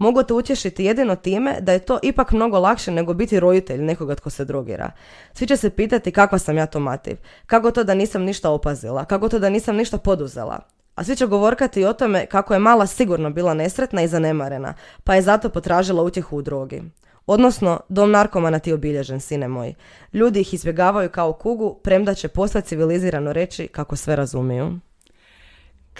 Mogu 0.00 0.22
te 0.22 0.34
utješiti 0.34 0.84
jedino 0.84 1.16
time 1.16 1.56
da 1.60 1.72
je 1.72 1.78
to 1.78 1.98
ipak 2.02 2.32
mnogo 2.32 2.58
lakše 2.58 2.90
nego 2.90 3.14
biti 3.14 3.40
roditelj 3.40 3.82
nekoga 3.82 4.14
tko 4.14 4.30
se 4.30 4.44
drogira. 4.44 4.90
Svi 5.32 5.46
će 5.46 5.56
se 5.56 5.70
pitati 5.70 6.12
kakva 6.12 6.38
sam 6.38 6.56
ja 6.56 6.66
to 6.66 6.80
mativ, 6.80 7.16
kako 7.46 7.70
to 7.70 7.84
da 7.84 7.94
nisam 7.94 8.22
ništa 8.22 8.50
opazila, 8.50 9.04
kako 9.04 9.28
to 9.28 9.38
da 9.38 9.50
nisam 9.50 9.76
ništa 9.76 9.98
poduzela. 9.98 10.58
A 10.94 11.04
svi 11.04 11.16
će 11.16 11.26
govorkati 11.26 11.84
o 11.84 11.92
tome 11.92 12.26
kako 12.26 12.54
je 12.54 12.60
mala 12.60 12.86
sigurno 12.86 13.30
bila 13.30 13.54
nesretna 13.54 14.02
i 14.02 14.08
zanemarena, 14.08 14.74
pa 15.04 15.14
je 15.14 15.22
zato 15.22 15.48
potražila 15.48 16.02
utjehu 16.02 16.36
u 16.36 16.42
drogi. 16.42 16.82
Odnosno, 17.26 17.80
dom 17.88 18.10
narkomana 18.10 18.58
ti 18.58 18.70
je 18.70 18.74
obilježen, 18.74 19.20
sine 19.20 19.48
moj. 19.48 19.74
Ljudi 20.12 20.40
ih 20.40 20.54
izbjegavaju 20.54 21.10
kao 21.10 21.32
kugu, 21.32 21.78
premda 21.82 22.14
će 22.14 22.28
posla 22.28 22.60
civilizirano 22.60 23.32
reći 23.32 23.68
kako 23.68 23.96
sve 23.96 24.16
razumiju. 24.16 24.78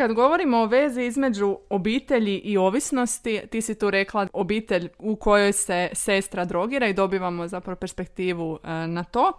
Kad 0.00 0.12
govorimo 0.12 0.58
o 0.58 0.66
vezi 0.66 1.02
između 1.02 1.56
obitelji 1.70 2.38
i 2.38 2.56
ovisnosti, 2.56 3.40
ti 3.50 3.62
si 3.62 3.78
tu 3.78 3.90
rekla 3.90 4.26
obitelj 4.32 4.88
u 4.98 5.16
kojoj 5.16 5.52
se 5.52 5.88
sestra 5.92 6.44
drogira 6.44 6.88
i 6.88 6.94
dobivamo 6.94 7.48
zapravo 7.48 7.76
perspektivu 7.76 8.58
e, 8.64 8.86
na 8.86 9.04
to. 9.04 9.32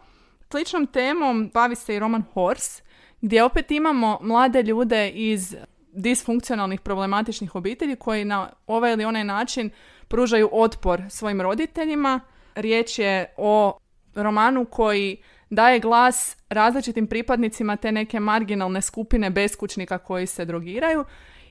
Sličnom 0.52 0.88
temom 0.88 1.52
bavi 1.54 1.76
se 1.76 1.96
i 1.96 2.00
roman 2.00 2.24
Horse, 2.34 2.84
gdje 3.22 3.44
opet 3.44 3.72
imamo 3.72 4.20
mlade 4.22 4.64
ljude 4.64 5.10
iz 5.10 5.56
disfunkcionalnih 5.92 6.82
problematičnih 6.82 7.56
obitelji 7.56 7.96
koji 7.96 8.26
na 8.26 8.50
ovaj 8.68 8.94
ili 8.94 9.06
onaj 9.06 9.24
način 9.24 9.70
pružaju 10.08 10.50
otpor 10.52 11.02
svojim 11.10 11.42
roditeljima. 11.42 12.20
Riječ 12.56 13.00
je 13.00 13.34
o 13.38 13.78
romanu 14.16 14.66
koji 14.66 15.18
daje 15.52 15.80
glas 15.80 16.38
različitim 16.50 17.08
pripadnicima 17.08 17.76
te 17.76 17.92
neke 17.92 18.20
marginalne 18.20 18.82
skupine 18.82 19.30
beskućnika 19.30 19.98
koji 19.98 20.28
se 20.28 20.46
drogiraju 20.46 21.06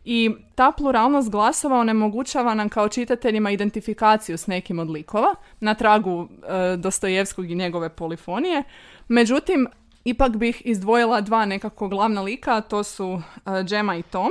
i 0.04 0.30
ta 0.54 0.72
pluralnost 0.72 1.30
glasova 1.30 1.78
onemogućava 1.78 2.54
nam 2.54 2.68
kao 2.68 2.88
čitateljima 2.88 3.50
identifikaciju 3.50 4.38
s 4.38 4.46
nekim 4.46 4.78
od 4.78 4.90
likova 4.90 5.34
na 5.60 5.74
tragu 5.74 6.28
e, 6.28 6.76
Dostojevskog 6.76 7.50
i 7.50 7.54
njegove 7.54 7.88
polifonije. 7.88 8.62
Međutim, 9.08 9.66
ipak 10.04 10.36
bih 10.36 10.62
izdvojila 10.64 11.20
dva 11.20 11.44
nekako 11.44 11.88
glavna 11.88 12.22
lika, 12.22 12.60
to 12.60 12.84
su 12.84 13.22
e, 13.36 13.50
Džema 13.64 13.96
i 13.96 14.02
Tom. 14.02 14.30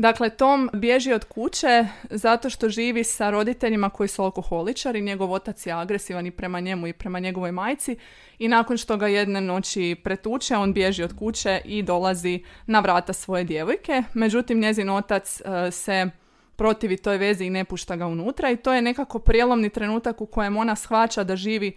Dakle, 0.00 0.30
Tom 0.30 0.70
bježi 0.72 1.12
od 1.12 1.24
kuće 1.24 1.86
zato 2.10 2.50
što 2.50 2.68
živi 2.68 3.04
sa 3.04 3.30
roditeljima 3.30 3.90
koji 3.90 4.08
su 4.08 4.22
alkoholičari, 4.22 5.00
njegov 5.00 5.32
otac 5.32 5.66
je 5.66 5.72
agresivan 5.72 6.26
i 6.26 6.30
prema 6.30 6.60
njemu 6.60 6.86
i 6.86 6.92
prema 6.92 7.18
njegovoj 7.18 7.52
majci 7.52 7.96
i 8.38 8.48
nakon 8.48 8.76
što 8.76 8.96
ga 8.96 9.08
jedne 9.08 9.40
noći 9.40 9.96
pretuče, 10.04 10.56
on 10.56 10.72
bježi 10.72 11.02
od 11.02 11.18
kuće 11.18 11.60
i 11.64 11.82
dolazi 11.82 12.42
na 12.66 12.80
vrata 12.80 13.12
svoje 13.12 13.44
djevojke. 13.44 14.02
Međutim, 14.14 14.60
njezin 14.60 14.90
otac 14.90 15.40
e, 15.40 15.70
se 15.70 16.10
protivi 16.56 16.96
toj 16.96 17.18
vezi 17.18 17.44
i 17.44 17.50
ne 17.50 17.64
pušta 17.64 17.96
ga 17.96 18.06
unutra 18.06 18.50
i 18.50 18.56
to 18.56 18.72
je 18.72 18.82
nekako 18.82 19.18
prijelomni 19.18 19.70
trenutak 19.70 20.20
u 20.20 20.26
kojem 20.26 20.56
ona 20.56 20.76
shvaća 20.76 21.24
da 21.24 21.36
živi 21.36 21.72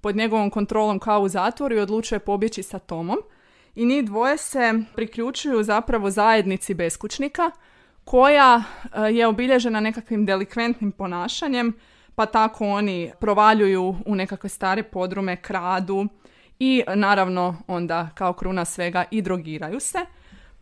pod 0.00 0.16
njegovom 0.16 0.50
kontrolom 0.50 0.98
kao 0.98 1.20
u 1.20 1.28
zatvoru 1.28 1.74
i 1.74 1.80
odlučuje 1.80 2.18
pobjeći 2.18 2.62
sa 2.62 2.78
Tomom. 2.78 3.18
I 3.76 3.86
njih 3.86 4.04
dvoje 4.04 4.36
se 4.36 4.74
priključuju 4.94 5.62
zapravo 5.62 6.10
zajednici 6.10 6.74
beskućnika 6.74 7.50
koja 8.04 8.62
e, 8.62 9.00
je 9.00 9.26
obilježena 9.26 9.80
nekakvim 9.80 10.26
delikventnim 10.26 10.92
ponašanjem 10.92 11.72
pa 12.14 12.26
tako 12.26 12.66
oni 12.66 13.12
provaljuju 13.20 13.96
u 14.06 14.14
nekakve 14.14 14.48
stare 14.48 14.82
podrume, 14.82 15.36
kradu 15.36 16.06
i 16.58 16.82
naravno 16.94 17.56
onda 17.66 18.08
kao 18.14 18.32
kruna 18.32 18.64
svega 18.64 19.04
i 19.10 19.22
drogiraju 19.22 19.80
se. 19.80 19.98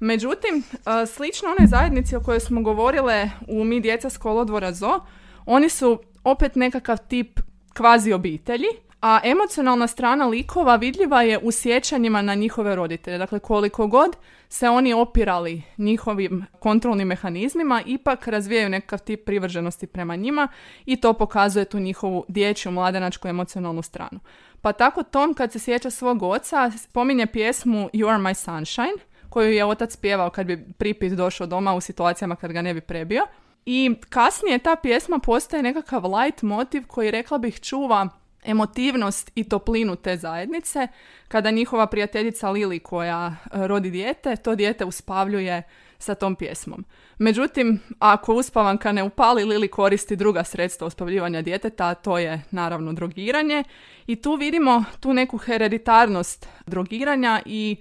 Međutim, 0.00 0.62
e, 0.72 1.06
slično 1.06 1.48
onoj 1.48 1.66
zajednici 1.66 2.16
o 2.16 2.20
kojoj 2.20 2.40
smo 2.40 2.62
govorile 2.62 3.30
u 3.48 3.64
Mi 3.64 3.80
djeca 3.80 4.10
s 4.10 4.16
kolodvora 4.16 4.72
ZO, 4.72 5.00
oni 5.46 5.68
su 5.68 6.00
opet 6.24 6.56
nekakav 6.56 6.98
tip 7.08 7.40
kvazi 7.74 8.12
obitelji, 8.12 8.68
a 9.06 9.20
emocionalna 9.24 9.86
strana 9.86 10.26
likova 10.26 10.76
vidljiva 10.76 11.22
je 11.22 11.38
u 11.38 11.52
sjećanjima 11.52 12.22
na 12.22 12.34
njihove 12.34 12.74
roditelje. 12.74 13.18
Dakle, 13.18 13.38
koliko 13.38 13.86
god 13.86 14.16
se 14.48 14.68
oni 14.68 14.92
opirali 14.92 15.62
njihovim 15.78 16.46
kontrolnim 16.58 17.08
mehanizmima, 17.08 17.82
ipak 17.86 18.28
razvijaju 18.28 18.68
nekakav 18.68 18.98
tip 18.98 19.24
privrženosti 19.24 19.86
prema 19.86 20.16
njima 20.16 20.48
i 20.86 20.96
to 20.96 21.12
pokazuje 21.12 21.64
tu 21.64 21.78
njihovu 21.78 22.24
dječju, 22.28 22.72
mladenačku 22.72 23.28
emocionalnu 23.28 23.82
stranu. 23.82 24.20
Pa 24.62 24.72
tako 24.72 25.02
Tom 25.02 25.34
kad 25.34 25.52
se 25.52 25.58
sjeća 25.58 25.90
svog 25.90 26.22
oca 26.22 26.70
spominje 26.70 27.26
pjesmu 27.26 27.88
You 27.92 28.08
are 28.08 28.22
my 28.22 28.34
sunshine, 28.34 29.04
koju 29.30 29.52
je 29.52 29.64
otac 29.64 29.96
pjevao 29.96 30.30
kad 30.30 30.46
bi 30.46 30.64
pripit 30.78 31.12
došao 31.12 31.46
doma 31.46 31.74
u 31.74 31.80
situacijama 31.80 32.36
kad 32.36 32.52
ga 32.52 32.62
ne 32.62 32.74
bi 32.74 32.80
prebio. 32.80 33.26
I 33.66 33.94
kasnije 34.08 34.58
ta 34.58 34.76
pjesma 34.76 35.18
postaje 35.18 35.62
nekakav 35.62 36.02
light 36.04 36.42
motiv 36.42 36.86
koji 36.86 37.10
rekla 37.10 37.38
bih 37.38 37.60
čuva 37.60 38.08
emotivnost 38.44 39.30
i 39.34 39.44
toplinu 39.44 39.96
te 39.96 40.16
zajednice 40.16 40.88
kada 41.28 41.50
njihova 41.50 41.86
prijateljica 41.86 42.50
Lili 42.50 42.78
koja 42.78 43.36
e, 43.52 43.66
rodi 43.66 43.90
dijete, 43.90 44.36
to 44.36 44.54
dijete 44.54 44.84
uspavljuje 44.84 45.62
sa 45.98 46.14
tom 46.14 46.34
pjesmom. 46.34 46.84
Međutim, 47.18 47.80
ako 47.98 48.34
uspavanka 48.34 48.92
ne 48.92 49.02
upali 49.02 49.42
ili 49.42 49.68
koristi 49.68 50.16
druga 50.16 50.44
sredstva 50.44 50.86
uspavljivanja 50.86 51.42
djeteta, 51.42 51.94
to 51.94 52.18
je 52.18 52.42
naravno 52.50 52.92
drogiranje. 52.92 53.64
I 54.06 54.16
tu 54.16 54.34
vidimo 54.34 54.84
tu 55.00 55.14
neku 55.14 55.38
hereditarnost 55.38 56.48
drogiranja 56.66 57.42
i 57.46 57.76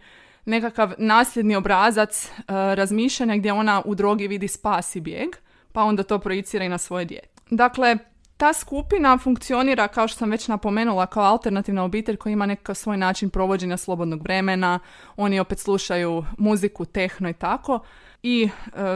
nekakav 0.45 0.93
nasljedni 0.97 1.55
obrazac 1.55 2.25
e, 2.25 2.31
razmišljanja 2.75 3.37
gdje 3.37 3.53
ona 3.53 3.81
u 3.85 3.95
drogi 3.95 4.27
vidi 4.27 4.47
spas 4.47 4.95
i 4.95 5.01
bijeg, 5.01 5.29
pa 5.71 5.83
onda 5.83 6.03
to 6.03 6.19
projicira 6.19 6.65
i 6.65 6.69
na 6.69 6.77
svoje 6.77 7.05
dijete. 7.05 7.29
Dakle, 7.49 7.97
ta 8.43 8.53
skupina 8.53 9.17
funkcionira, 9.17 9.87
kao 9.87 10.07
što 10.07 10.17
sam 10.17 10.31
već 10.31 10.47
napomenula, 10.47 11.05
kao 11.05 11.23
alternativna 11.23 11.83
obitelj 11.83 12.17
koja 12.17 12.33
ima 12.33 12.45
nekakav 12.45 12.75
svoj 12.75 12.97
način 12.97 13.29
provođenja 13.29 13.77
slobodnog 13.77 14.23
vremena. 14.23 14.79
Oni 15.15 15.39
opet 15.39 15.59
slušaju 15.59 16.25
muziku, 16.37 16.85
tehno 16.85 17.29
i 17.29 17.33
tako. 17.33 17.79
I 18.23 18.43
e, 18.43 18.49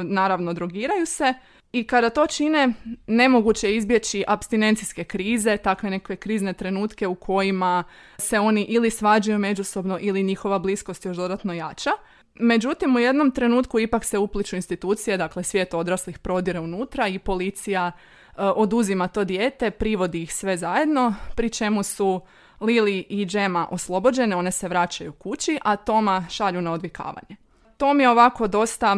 naravno 0.04 0.54
drogiraju 0.54 1.06
se. 1.06 1.34
I 1.72 1.84
kada 1.84 2.10
to 2.10 2.28
čine, 2.28 2.74
nemoguće 3.08 3.68
je 3.68 3.78
izbjeći 3.78 4.24
abstinencijske 4.28 5.04
krize, 5.04 5.58
takve 5.58 5.90
neke 5.90 6.16
krizne 6.16 6.54
trenutke 6.54 7.08
u 7.08 7.16
kojima 7.16 7.84
se 8.18 8.40
oni 8.40 8.64
ili 8.64 8.90
svađaju 8.90 9.40
međusobno 9.40 9.98
ili 10.02 10.24
njihova 10.24 10.60
bliskost 10.60 11.06
još 11.06 11.18
dodatno 11.18 11.54
jača. 11.54 11.92
Međutim, 12.40 12.96
u 12.96 13.00
jednom 13.00 13.32
trenutku 13.32 13.80
ipak 13.80 14.06
se 14.06 14.18
upliču 14.18 14.56
institucije, 14.56 15.18
dakle 15.18 15.44
svijet 15.44 15.74
odraslih 15.74 16.20
prodire 16.20 16.60
unutra 16.60 17.08
i 17.08 17.20
policija 17.20 17.92
oduzima 18.38 19.08
to 19.08 19.24
dijete, 19.24 19.72
privodi 19.72 20.22
ih 20.24 20.34
sve 20.34 20.58
zajedno, 20.58 21.16
pri 21.36 21.50
čemu 21.50 21.84
su 21.84 22.22
Lili 22.62 23.06
i 23.10 23.26
Džema 23.26 23.68
oslobođene, 23.72 24.36
one 24.36 24.52
se 24.52 24.68
vraćaju 24.68 25.12
kući, 25.14 25.60
a 25.64 25.76
Toma 25.76 26.26
šalju 26.30 26.62
na 26.62 26.72
odvikavanje. 26.72 27.36
Tom 27.78 28.00
je 28.00 28.10
ovako 28.10 28.48
dosta, 28.48 28.98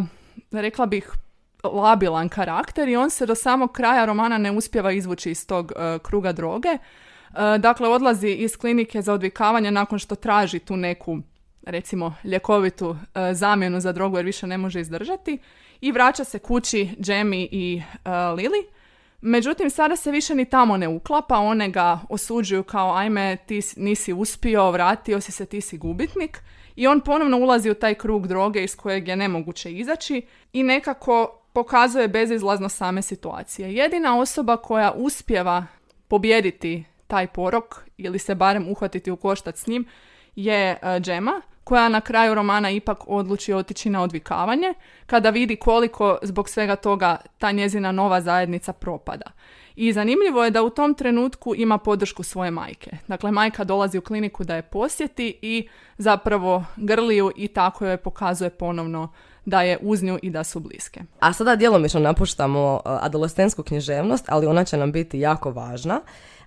rekla 0.52 0.86
bih, 0.86 1.12
labilan 1.64 2.30
karakter 2.30 2.90
i 2.90 2.96
on 2.96 3.10
se 3.10 3.26
do 3.26 3.36
samog 3.36 3.72
kraja 3.72 4.06
romana 4.06 4.38
ne 4.38 4.52
uspjeva 4.52 4.92
izvući 4.92 5.32
iz 5.32 5.48
tog 5.48 5.72
e, 5.72 6.00
kruga 6.04 6.32
droge. 6.32 6.70
E, 6.70 6.78
dakle, 7.58 7.88
odlazi 7.88 8.30
iz 8.30 8.58
klinike 8.58 9.02
za 9.02 9.14
odvikavanje 9.14 9.72
nakon 9.72 10.00
što 10.00 10.16
traži 10.16 10.60
tu 10.60 10.78
neku, 10.78 11.18
recimo, 11.66 12.16
ljekovitu 12.24 12.96
zamjenu 13.34 13.80
za 13.80 13.92
drogu 13.92 14.18
jer 14.18 14.26
više 14.26 14.48
ne 14.48 14.58
može 14.58 14.82
izdržati 14.82 15.38
i 15.82 15.92
vraća 15.92 16.24
se 16.24 16.40
kući 16.40 16.90
Džemi 17.00 17.50
i 17.52 17.82
Lili 18.36 18.79
Međutim, 19.22 19.70
sada 19.70 19.96
se 19.96 20.12
više 20.12 20.36
ni 20.36 20.46
tamo 20.46 20.78
ne 20.78 20.88
uklapa, 20.88 21.38
one 21.38 21.70
ga 21.70 22.00
osuđuju 22.10 22.64
kao 22.64 22.96
ajme 22.96 23.38
ti 23.46 23.62
nisi 23.78 24.14
uspio, 24.14 24.72
vratio 24.72 25.22
si 25.22 25.32
se, 25.32 25.46
ti 25.46 25.62
si 25.62 25.78
gubitnik 25.78 26.42
i 26.76 26.88
on 26.88 27.02
ponovno 27.02 27.38
ulazi 27.38 27.70
u 27.70 27.74
taj 27.74 27.96
krug 27.96 28.28
droge 28.28 28.64
iz 28.64 28.76
kojeg 28.76 29.08
je 29.08 29.16
nemoguće 29.16 29.72
izaći 29.72 30.22
i 30.54 30.64
nekako 30.64 31.42
pokazuje 31.54 32.08
bezizlazno 32.08 32.70
same 32.70 33.02
situacije. 33.02 33.74
Jedina 33.74 34.20
osoba 34.20 34.58
koja 34.58 34.92
uspjeva 34.92 35.66
pobijediti 36.08 36.84
taj 37.08 37.28
porok 37.28 37.86
ili 37.98 38.20
se 38.20 38.36
barem 38.36 38.68
uhvatiti 38.70 39.12
u 39.12 39.16
koštac 39.16 39.60
s 39.60 39.68
njim 39.68 39.86
je 40.36 40.70
e, 40.82 41.00
Džema 41.00 41.42
koja 41.70 41.90
na 41.90 42.02
kraju 42.02 42.36
romana 42.36 42.70
ipak 42.70 42.98
odluči 43.08 43.54
otići 43.54 43.90
na 43.90 44.02
odvikavanje, 44.04 44.74
kada 45.06 45.30
vidi 45.30 45.56
koliko 45.56 46.18
zbog 46.22 46.50
svega 46.50 46.76
toga 46.76 47.18
ta 47.38 47.52
njezina 47.52 47.92
nova 47.92 48.22
zajednica 48.22 48.74
propada. 48.74 49.32
I 49.76 49.94
zanimljivo 49.94 50.44
je 50.44 50.52
da 50.52 50.64
u 50.64 50.70
tom 50.70 50.94
trenutku 50.94 51.56
ima 51.56 51.78
podršku 51.78 52.24
svoje 52.24 52.52
majke. 52.52 52.98
Dakle, 53.08 53.32
majka 53.32 53.64
dolazi 53.64 53.98
u 53.98 54.02
kliniku 54.02 54.44
da 54.44 54.56
je 54.56 54.62
posjeti 54.62 55.40
i 55.42 55.68
zapravo 55.98 56.64
grliju 56.76 57.32
i 57.36 57.48
tako 57.48 57.86
joj 57.86 57.98
pokazuje 57.98 58.50
ponovno 58.50 59.14
da 59.46 59.62
je 59.62 59.78
uz 59.82 60.04
nju 60.04 60.20
i 60.22 60.30
da 60.30 60.44
su 60.44 60.60
bliske. 60.60 61.02
A 61.20 61.34
sada 61.34 61.56
djelomično 61.56 62.00
napuštamo 62.00 62.74
uh, 62.74 62.82
adolescensku 62.86 63.64
književnost, 63.64 64.26
ali 64.28 64.48
ona 64.48 64.64
će 64.66 64.78
nam 64.78 64.92
biti 64.92 65.20
jako 65.20 65.52
važna. 65.52 66.02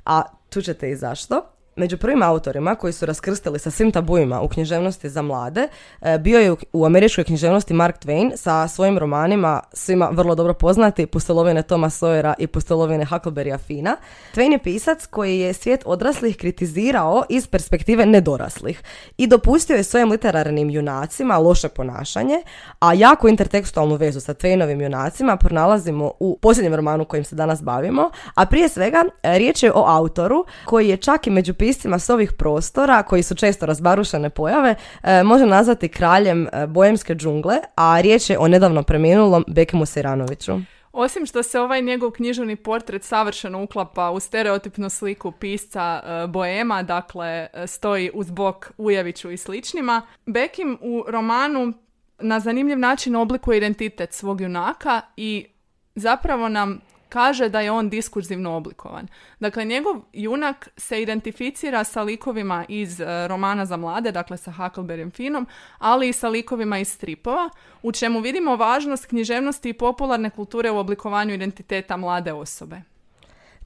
A 0.05 0.23
tu 0.51 0.63
ćete 0.63 0.91
i 0.91 0.97
zašto. 0.97 1.43
Među 1.77 1.97
prvim 1.97 2.23
autorima 2.23 2.75
koji 2.75 2.93
su 2.93 3.07
raskrstili 3.07 3.59
sa 3.59 3.71
svim 3.71 3.93
tabuima 3.93 4.41
u 4.41 4.49
književnosti 4.49 5.09
za 5.09 5.23
mlade 5.23 5.69
e, 6.01 6.19
bio 6.19 6.41
je 6.41 6.55
u 6.73 6.87
američkoj 6.87 7.25
književnosti 7.25 7.75
Mark 7.75 7.97
Twain 8.05 8.37
sa 8.37 8.69
svojim 8.69 8.99
romanima 8.99 9.61
svima 9.73 10.09
vrlo 10.13 10.35
dobro 10.35 10.55
poznati 10.55 11.07
Pustelovine 11.07 11.63
Toma 11.63 11.91
Sawyera 11.91 12.35
i 12.39 12.47
Pustelovine 12.47 13.07
Huckleberrya 13.07 13.59
Fina. 13.59 13.97
Twain 14.35 14.53
je 14.53 14.59
pisac 14.59 15.07
koji 15.07 15.39
je 15.39 15.53
svijet 15.53 15.83
odraslih 15.85 16.37
kritizirao 16.37 17.25
iz 17.29 17.47
perspektive 17.47 18.07
nedoraslih 18.07 18.83
i 19.17 19.27
dopustio 19.27 19.77
je 19.77 19.85
svojim 19.85 20.11
literarnim 20.11 20.71
junacima 20.71 21.39
loše 21.39 21.69
ponašanje, 21.69 22.37
a 22.79 22.93
jako 22.93 23.29
intertekstualnu 23.29 23.95
vezu 23.95 24.21
sa 24.21 24.35
Twainovim 24.35 24.83
junacima 24.83 25.37
pronalazimo 25.37 26.13
u 26.21 26.39
posljednjem 26.43 26.75
romanu 26.75 27.05
kojim 27.05 27.25
se 27.25 27.37
danas 27.37 27.63
bavimo, 27.63 28.11
a 28.35 28.47
prije 28.47 28.69
svega 28.69 29.05
e, 29.23 29.39
riječ 29.39 29.63
je 29.63 29.73
o 29.73 29.85
autoru 29.87 30.45
koji 30.65 30.89
je 30.89 30.97
čak 30.97 31.27
i 31.27 31.31
među 31.31 31.55
piscima 31.63 31.99
s 31.99 32.11
ovih 32.11 32.33
prostora, 32.33 33.03
koji 33.03 33.23
su 33.23 33.35
često 33.35 33.67
razbarušene 33.67 34.31
pojave, 34.31 34.75
e, 35.03 35.23
može 35.23 35.47
nazvati 35.47 35.89
kraljem 35.89 36.47
e, 36.47 36.67
bojemske 36.67 37.15
džungle, 37.15 37.57
a 37.75 38.01
riječ 38.01 38.31
je 38.31 38.39
o 38.39 38.49
nedavno 38.49 38.83
preminulom 38.83 39.45
Bekimu 39.49 39.87
Siranoviću. 39.87 40.53
Osim 40.93 41.27
što 41.27 41.43
se 41.43 41.61
ovaj 41.61 41.83
njegov 41.83 42.11
književni 42.11 42.57
portret 42.57 43.05
savršeno 43.05 43.63
uklapa 43.63 44.11
u 44.11 44.21
stereotipnu 44.21 44.91
sliku 44.91 45.33
pisca 45.33 46.03
e, 46.05 46.27
Boema, 46.27 46.83
dakle 46.83 47.47
stoji 47.67 48.11
uz 48.15 48.31
bok 48.31 48.73
Ujeviću 48.79 49.31
i 49.31 49.37
sličnima, 49.37 50.03
Bekim 50.27 50.79
u 50.81 51.05
romanu 51.09 51.73
na 52.19 52.41
zanimljiv 52.41 52.79
način 52.79 53.17
oblikuje 53.17 53.59
identitet 53.59 54.13
svog 54.13 54.41
junaka 54.41 55.01
i 55.17 55.47
zapravo 55.95 56.49
nam 56.49 56.81
kaže 57.13 57.49
da 57.49 57.61
je 57.61 57.71
on 57.71 57.89
diskurzivno 57.89 58.57
oblikovan. 58.57 59.09
Dakle, 59.41 59.65
njegov 59.65 59.97
junak 60.13 60.69
se 60.77 61.03
identificira 61.03 61.85
sa 61.85 62.03
likovima 62.03 62.65
iz 62.69 63.01
e, 63.01 63.29
romana 63.29 63.67
za 63.67 63.77
mlade, 63.77 64.13
dakle 64.13 64.37
sa 64.37 64.53
Huckleberryem 64.53 65.11
Finom, 65.11 65.47
ali 65.79 66.09
i 66.09 66.13
sa 66.13 66.29
likovima 66.29 66.79
iz 66.79 66.89
stripova, 66.89 67.51
u 67.83 67.93
čemu 67.93 68.21
vidimo 68.21 68.57
važnost 68.57 69.07
književnosti 69.07 69.69
i 69.69 69.73
popularne 69.73 70.31
kulture 70.31 70.71
u 70.71 70.79
oblikovanju 70.79 71.35
identiteta 71.35 71.97
mlade 71.97 72.33
osobe. 72.33 72.92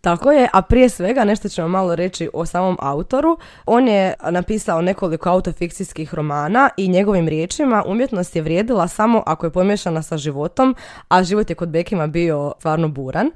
Tako 0.06 0.32
je, 0.32 0.48
a 0.52 0.62
prije 0.62 0.88
svega 0.88 1.24
nešto 1.24 1.48
ćemo 1.48 1.68
malo 1.68 1.94
reći 1.94 2.28
o 2.32 2.46
samom 2.46 2.76
autoru. 2.80 3.38
On 3.66 3.88
je 3.88 4.14
napisao 4.30 4.82
nekoliko 4.82 5.30
autofikcijskih 5.30 6.14
romana 6.14 6.70
i 6.76 6.88
njegovim 6.88 7.28
riječima 7.28 7.84
umjetnost 7.86 8.36
je 8.36 8.42
vrijedila 8.42 8.88
samo 8.88 9.22
ako 9.26 9.46
je 9.46 9.50
pomješana 9.50 10.02
sa 10.02 10.16
životom, 10.16 10.76
a 11.08 11.22
život 11.22 11.50
je 11.50 11.56
kod 11.56 11.68
Bekima 11.68 12.06
bio 12.06 12.52
stvarno 12.58 12.88
buran. 12.88 13.30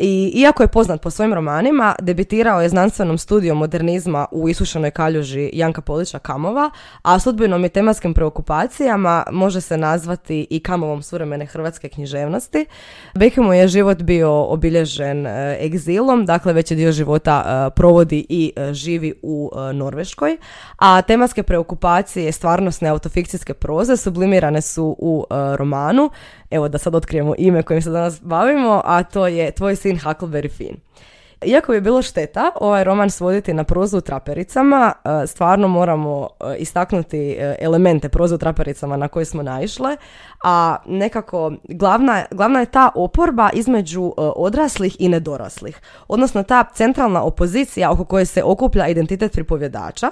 I 0.00 0.32
iako 0.34 0.62
je 0.62 0.68
poznat 0.68 1.00
po 1.00 1.10
svojim 1.10 1.34
romanima, 1.34 1.94
debitirao 2.00 2.62
je 2.62 2.68
znanstvenom 2.68 3.18
studijom 3.18 3.58
modernizma 3.58 4.26
u 4.30 4.48
isušenoj 4.48 4.90
kaljuži 4.90 5.50
Janka 5.52 5.80
Polića 5.80 6.18
Kamova, 6.18 6.70
a 7.02 7.18
sudbinom 7.18 7.64
i 7.64 7.68
tematskim 7.68 8.14
preokupacijama 8.14 9.24
može 9.32 9.60
se 9.60 9.76
nazvati 9.76 10.46
i 10.50 10.60
Kamovom 10.60 11.02
suvremene 11.02 11.46
hrvatske 11.46 11.88
književnosti. 11.88 12.66
Bekimu 13.14 13.52
je 13.52 13.68
život 13.68 14.02
bio 14.02 14.42
obilježen 14.42 15.26
e, 15.26 15.58
egzilom, 15.60 16.26
dakle 16.26 16.52
već 16.52 16.70
je 16.70 16.76
dio 16.76 16.92
života 16.92 17.44
e, 17.46 17.70
provodi 17.70 18.26
i 18.28 18.52
e, 18.56 18.74
živi 18.74 19.14
u 19.22 19.50
Norveškoj, 19.74 20.36
a 20.76 21.02
tematske 21.02 21.42
preokupacije 21.42 22.32
stvarnostne 22.32 22.88
autofikcijske 22.88 23.54
proze 23.54 23.96
sublimirane 23.96 24.60
su 24.60 24.96
u 24.98 25.26
romanu 25.30 26.10
evo 26.52 26.68
da 26.68 26.78
sad 26.78 26.94
otkrijemo 26.94 27.34
ime 27.38 27.62
kojim 27.62 27.82
se 27.82 27.90
danas 27.90 28.22
bavimo, 28.22 28.82
a 28.84 29.02
to 29.02 29.26
je 29.26 29.50
Tvoj 29.50 29.76
sin 29.82 29.98
Huckleberry 29.98 30.50
Finn. 30.50 30.76
Iako 31.44 31.72
bi 31.72 31.80
bilo 31.80 32.02
šteta 32.02 32.50
ovaj 32.60 32.84
roman 32.84 33.10
svoditi 33.10 33.54
na 33.54 33.64
prozu 33.64 33.98
u 33.98 34.00
trapericama, 34.00 34.92
e, 35.04 35.26
stvarno 35.26 35.68
moramo 35.68 36.28
e, 36.40 36.56
istaknuti 36.58 37.18
e, 37.18 37.56
elemente 37.60 38.08
prozu 38.08 38.34
u 38.34 38.38
trapericama 38.38 38.96
na 38.96 39.08
koje 39.08 39.24
smo 39.24 39.42
naišle, 39.42 39.96
a 40.44 40.76
nekako 40.86 41.52
glavna, 41.68 42.24
glavna 42.30 42.60
je 42.60 42.66
ta 42.66 42.90
oporba 42.94 43.50
između 43.52 44.12
odraslih 44.16 44.96
i 44.98 45.08
nedoraslih, 45.08 45.80
odnosno 46.08 46.42
ta 46.42 46.64
centralna 46.74 47.22
opozicija 47.22 47.90
oko 47.90 48.04
koje 48.04 48.24
se 48.24 48.42
okuplja 48.42 48.88
identitet 48.88 49.32
pripovjedača. 49.32 50.10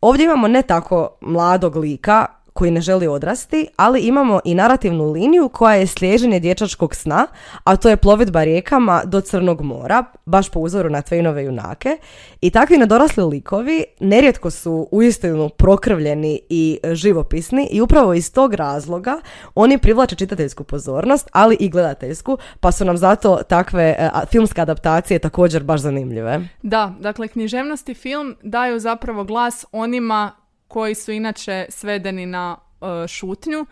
Ovdje 0.00 0.24
imamo 0.24 0.48
ne 0.48 0.62
tako 0.62 1.18
mladog 1.20 1.76
lika 1.76 2.26
koji 2.56 2.70
ne 2.70 2.80
želi 2.80 3.06
odrasti, 3.06 3.66
ali 3.76 4.00
imamo 4.00 4.40
i 4.44 4.54
narativnu 4.54 5.12
liniju 5.12 5.48
koja 5.48 5.74
je 5.74 5.86
sliježenje 5.86 6.40
dječačkog 6.40 6.94
sna, 6.94 7.26
a 7.64 7.76
to 7.76 7.88
je 7.88 7.96
plovidba 7.96 8.44
rijekama 8.44 9.02
do 9.04 9.20
Crnog 9.20 9.60
mora, 9.60 10.04
baš 10.26 10.48
po 10.48 10.60
uzoru 10.60 10.90
na 10.90 11.02
Tvejnove 11.02 11.44
junake. 11.44 11.96
I 12.40 12.50
takvi 12.50 12.78
nedorasli 12.78 13.24
likovi 13.24 13.84
nerijetko 14.00 14.50
su 14.50 14.88
uistinu 14.90 15.48
prokrvljeni 15.48 16.40
i 16.48 16.78
živopisni 16.92 17.68
i 17.70 17.80
upravo 17.80 18.14
iz 18.14 18.32
tog 18.32 18.54
razloga 18.54 19.20
oni 19.54 19.78
privlače 19.78 20.16
čitateljsku 20.16 20.64
pozornost, 20.64 21.28
ali 21.32 21.56
i 21.60 21.68
gledateljsku, 21.68 22.38
pa 22.60 22.72
su 22.72 22.84
nam 22.84 22.96
zato 22.96 23.42
takve 23.48 23.82
e, 23.82 24.10
filmske 24.30 24.60
adaptacije 24.60 25.18
također 25.18 25.62
baš 25.62 25.80
zanimljive. 25.80 26.48
Da, 26.62 26.94
dakle 27.00 27.28
književnost 27.28 27.88
i 27.88 27.94
film 27.94 28.36
daju 28.42 28.78
zapravo 28.78 29.24
glas 29.24 29.64
onima 29.72 30.45
koji 30.68 30.94
su 30.94 31.12
inače 31.12 31.66
svedeni 31.68 32.26
na 32.26 32.56
e, 32.56 33.08
šutnju 33.08 33.66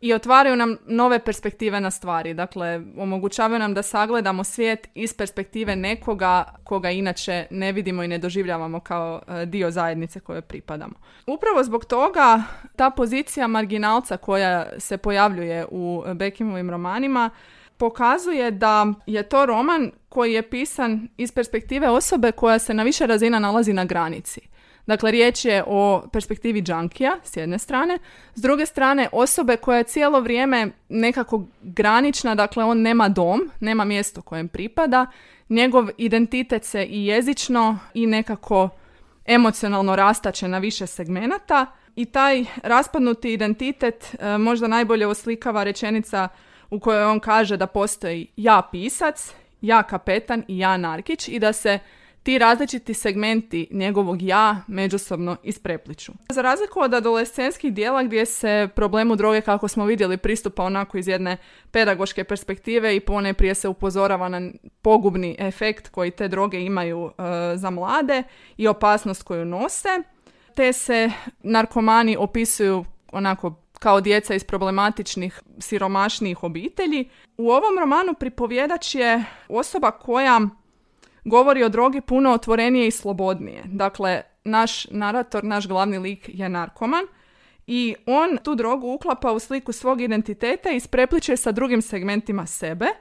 i 0.00 0.14
otvaraju 0.14 0.56
nam 0.56 0.76
nove 0.86 1.18
perspektive 1.18 1.80
na 1.80 1.90
stvari. 1.90 2.34
Dakle, 2.34 2.80
omogućavaju 2.96 3.58
nam 3.58 3.74
da 3.74 3.82
sagledamo 3.82 4.44
svijet 4.44 4.88
iz 4.94 5.14
perspektive 5.14 5.76
nekoga 5.76 6.44
koga 6.64 6.90
inače 6.90 7.46
ne 7.50 7.72
vidimo 7.72 8.02
i 8.02 8.08
ne 8.08 8.18
doživljavamo 8.18 8.80
kao 8.80 9.22
e, 9.28 9.46
dio 9.46 9.70
zajednice 9.70 10.20
koje 10.20 10.42
pripadamo. 10.42 10.94
Upravo 11.26 11.64
zbog 11.64 11.84
toga 11.84 12.42
ta 12.76 12.90
pozicija 12.90 13.46
marginalca 13.46 14.16
koja 14.16 14.80
se 14.80 14.96
pojavljuje 14.96 15.66
u 15.70 16.02
Bekimovim 16.14 16.70
romanima 16.70 17.30
pokazuje 17.78 18.50
da 18.50 18.86
je 19.06 19.22
to 19.22 19.46
roman 19.46 19.90
koji 20.08 20.32
je 20.32 20.50
pisan 20.50 21.08
iz 21.16 21.32
perspektive 21.32 21.88
osobe 21.88 22.32
koja 22.32 22.58
se 22.58 22.74
na 22.74 22.82
više 22.82 23.06
razina 23.06 23.38
nalazi 23.38 23.72
na 23.72 23.84
granici. 23.84 24.40
Dakle, 24.88 25.10
riječ 25.10 25.44
je 25.44 25.64
o 25.66 26.02
perspektivi 26.12 26.62
džankija 26.62 27.16
s 27.24 27.36
jedne 27.36 27.58
strane, 27.58 27.98
s 28.34 28.40
druge 28.40 28.66
strane 28.66 29.08
osobe 29.12 29.56
koja 29.56 29.78
je 29.78 29.84
cijelo 29.84 30.20
vrijeme 30.20 30.70
nekako 30.88 31.44
granična, 31.62 32.34
dakle 32.34 32.64
on 32.64 32.82
nema 32.82 33.08
dom, 33.08 33.50
nema 33.60 33.84
mjesto 33.84 34.22
kojem 34.22 34.48
pripada, 34.48 35.06
njegov 35.48 35.88
identitet 35.96 36.64
se 36.64 36.84
i 36.84 37.06
jezično 37.06 37.78
i 37.94 38.06
nekako 38.06 38.68
emocionalno 39.26 39.96
rastače 39.96 40.48
na 40.48 40.58
više 40.58 40.86
segmenata. 40.86 41.66
I 41.96 42.04
taj 42.04 42.44
raspadnuti 42.62 43.32
identitet 43.32 44.14
e, 44.18 44.38
možda 44.38 44.68
najbolje 44.68 45.06
oslikava 45.06 45.64
rečenica 45.64 46.28
u 46.70 46.80
kojoj 46.80 47.04
on 47.04 47.20
kaže 47.20 47.56
da 47.56 47.66
postoji 47.66 48.26
ja 48.36 48.62
pisac, 48.72 49.32
ja 49.60 49.82
kapetan 49.82 50.44
i 50.48 50.58
ja 50.58 50.76
narkić 50.76 51.28
i 51.28 51.38
da 51.38 51.52
se 51.52 51.78
ti 52.28 52.38
različiti 52.38 52.94
segmenti 52.94 53.68
njegovog 53.70 54.22
ja 54.22 54.62
međusobno 54.66 55.36
isprepliču. 55.42 56.12
Za 56.30 56.42
razliku 56.42 56.80
od 56.80 56.94
adolescenskih 56.94 57.72
dijela 57.72 58.02
gdje 58.02 58.26
se 58.26 58.68
problemu 58.74 59.16
droge, 59.16 59.40
kako 59.40 59.68
smo 59.68 59.84
vidjeli, 59.84 60.16
pristupa 60.16 60.62
onako 60.62 60.98
iz 60.98 61.08
jedne 61.08 61.36
pedagoške 61.70 62.24
perspektive 62.24 62.96
i 62.96 63.00
pone 63.00 63.34
prije 63.34 63.54
se 63.54 63.68
upozorava 63.68 64.28
na 64.28 64.50
pogubni 64.82 65.36
efekt 65.38 65.88
koji 65.88 66.10
te 66.10 66.28
droge 66.28 66.60
imaju 66.60 67.10
e, 67.18 67.22
za 67.56 67.70
mlade 67.70 68.22
i 68.56 68.68
opasnost 68.68 69.22
koju 69.22 69.44
nose, 69.44 69.88
te 70.54 70.72
se 70.72 71.10
narkomani 71.42 72.16
opisuju 72.16 72.84
onako 73.12 73.54
kao 73.78 74.00
djeca 74.00 74.34
iz 74.34 74.44
problematičnih, 74.44 75.42
siromašnijih 75.58 76.42
obitelji. 76.42 77.08
U 77.36 77.50
ovom 77.50 77.78
romanu 77.80 78.14
pripovjedač 78.14 78.94
je 78.94 79.24
osoba 79.48 79.90
koja 79.90 80.40
govori 81.24 81.64
o 81.64 81.68
drogi 81.68 82.00
puno 82.00 82.32
otvorenije 82.32 82.86
i 82.86 82.90
slobodnije. 82.90 83.62
Dakle, 83.64 84.22
naš 84.44 84.86
narator, 84.90 85.44
naš 85.44 85.68
glavni 85.68 85.98
lik 85.98 86.30
je 86.32 86.48
narkoman 86.48 87.04
i 87.66 87.94
on 88.06 88.38
tu 88.42 88.54
drogu 88.54 88.92
uklapa 88.92 89.32
u 89.32 89.38
sliku 89.38 89.72
svog 89.72 90.00
identiteta 90.00 90.70
i 90.70 90.80
sprepliče 90.80 91.36
sa 91.36 91.52
drugim 91.52 91.82
segmentima 91.82 92.46
sebe. 92.46 92.86
E, 92.86 92.92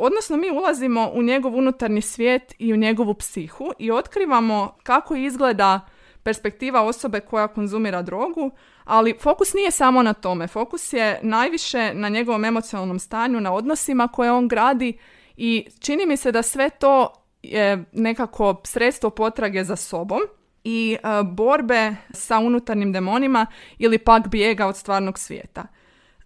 odnosno, 0.00 0.36
mi 0.36 0.50
ulazimo 0.50 1.10
u 1.14 1.22
njegov 1.22 1.56
unutarnji 1.56 2.00
svijet 2.00 2.54
i 2.58 2.72
u 2.72 2.76
njegovu 2.76 3.14
psihu 3.14 3.72
i 3.78 3.90
otkrivamo 3.90 4.76
kako 4.82 5.14
izgleda 5.14 5.80
perspektiva 6.22 6.82
osobe 6.82 7.20
koja 7.20 7.48
konzumira 7.48 8.02
drogu, 8.02 8.50
ali 8.84 9.16
fokus 9.20 9.54
nije 9.54 9.70
samo 9.70 10.02
na 10.02 10.12
tome. 10.12 10.46
Fokus 10.46 10.92
je 10.92 11.20
najviše 11.22 11.94
na 11.94 12.08
njegovom 12.08 12.44
emocionalnom 12.44 12.98
stanju, 12.98 13.40
na 13.40 13.52
odnosima 13.52 14.08
koje 14.08 14.32
on 14.32 14.48
gradi 14.48 14.98
i 15.36 15.66
čini 15.80 16.06
mi 16.06 16.16
se 16.16 16.32
da 16.32 16.42
sve 16.42 16.70
to 16.70 17.19
je 17.42 17.84
nekako 17.92 18.60
sredstvo 18.64 19.10
potrage 19.10 19.64
za 19.64 19.76
sobom 19.76 20.20
i 20.64 20.96
e, 21.02 21.22
borbe 21.24 21.94
sa 22.10 22.38
unutarnjim 22.38 22.92
demonima 22.92 23.46
ili 23.78 23.98
pak 23.98 24.28
bijega 24.28 24.66
od 24.66 24.76
stvarnog 24.76 25.18
svijeta. 25.18 25.66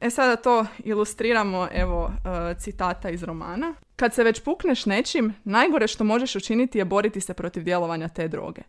E 0.01 0.11
sada 0.11 0.37
to 0.37 0.67
ilustriramo 0.79 1.69
evo 1.73 2.11
e, 2.11 2.55
citata 2.59 3.11
iz 3.11 3.23
romana. 3.23 3.75
Kad 3.97 4.15
se 4.15 4.25
već 4.25 4.41
pukneš 4.41 4.87
nečim, 4.87 5.35
najgore 5.45 5.89
što 5.89 6.05
možeš 6.05 6.37
učiniti 6.37 6.79
je 6.79 6.85
boriti 6.85 7.21
se 7.21 7.35
protiv 7.35 7.63
djelovanja 7.63 8.09
te 8.09 8.29
droge. 8.29 8.63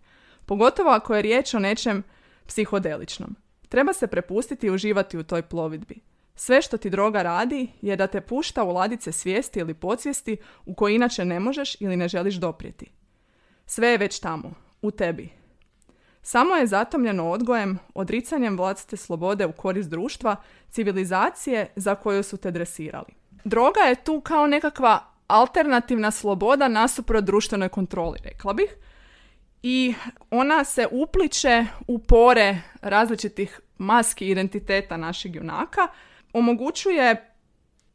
Pogotovo 0.46 0.90
ako 0.90 1.16
je 1.16 1.22
riječ 1.22 1.54
o 1.54 1.60
nečem 1.60 2.04
psihodeličnom. 2.48 3.36
Treba 3.70 3.94
se 3.94 4.08
prepustiti 4.08 4.68
i 4.68 4.72
uživati 4.72 5.18
u 5.18 5.24
toj 5.24 5.42
plovidbi. 5.42 6.00
Sve 6.36 6.62
što 6.62 6.78
ti 6.78 6.90
droga 6.90 7.22
radi 7.22 7.68
je 7.82 7.96
da 7.96 8.08
te 8.08 8.22
pušta 8.22 8.64
u 8.64 8.72
ladice 8.72 9.12
svijesti 9.12 9.60
ili 9.60 9.74
podsvijesti 9.74 10.38
u 10.66 10.74
koje 10.74 10.96
inače 10.96 11.26
ne 11.26 11.40
možeš 11.40 11.82
ili 11.82 11.96
ne 11.96 12.08
želiš 12.08 12.36
doprijeti. 12.36 12.92
Sve 13.66 13.88
je 13.88 13.98
već 13.98 14.20
tamo, 14.20 14.54
u 14.82 14.92
tebi. 14.92 15.30
Samo 16.22 16.56
je 16.56 16.68
zatomljeno 16.68 17.30
odgojem, 17.30 17.80
odricanjem 17.94 18.58
vlastite 18.58 18.98
slobode 18.98 19.46
u 19.46 19.52
korist 19.52 19.90
društva, 19.90 20.36
civilizacije 20.70 21.68
za 21.76 21.96
koju 21.96 22.24
su 22.24 22.38
te 22.38 22.52
dresirali. 22.52 23.14
Droga 23.44 23.80
je 23.80 23.96
tu 23.96 24.22
kao 24.22 24.48
nekakva 24.48 25.12
alternativna 25.28 26.12
sloboda 26.12 26.68
nasuprot 26.68 27.24
društvenoj 27.24 27.70
kontroli, 27.70 28.20
rekla 28.24 28.54
bih. 28.54 28.76
I 29.64 29.94
ona 30.32 30.64
se 30.64 30.88
upliče 30.92 31.66
u 31.88 32.00
pore 32.00 32.62
različitih 32.82 33.60
maski 33.78 34.30
identiteta 34.30 34.98
našeg 34.98 35.36
junaka, 35.36 35.88
omogućuje 36.36 37.32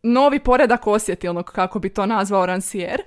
novi 0.03 0.38
poredak 0.38 0.87
osjetilnog, 0.87 1.53
kako 1.53 1.79
bi 1.79 1.88
to 1.88 2.07
nazvao 2.07 2.46
Rancière. 2.46 3.03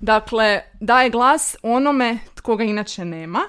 Dakle, 0.00 0.60
daje 0.80 1.10
glas 1.10 1.56
onome 1.62 2.18
tko 2.34 2.56
ga 2.56 2.64
inače 2.64 3.04
nema 3.04 3.40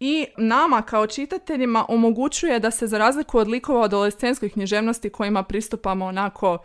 i 0.00 0.26
nama 0.36 0.82
kao 0.82 1.06
čitateljima 1.06 1.84
omogućuje 1.88 2.60
da 2.60 2.70
se 2.70 2.86
za 2.86 2.98
razliku 2.98 3.38
od 3.38 3.48
likova 3.48 3.84
adolescenskoj 3.84 4.48
književnosti 4.48 5.10
kojima 5.10 5.42
pristupamo 5.42 6.06
onako 6.06 6.58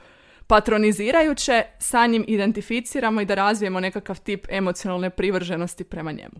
patronizirajuće, 0.48 1.64
sa 1.80 2.08
njim 2.08 2.26
identificiramo 2.28 3.22
i 3.22 3.26
da 3.26 3.36
razvijemo 3.36 3.80
nekakav 3.80 4.20
tip 4.20 4.48
emocionalne 4.50 5.10
privrženosti 5.10 5.84
prema 5.84 6.12
njemu. 6.12 6.40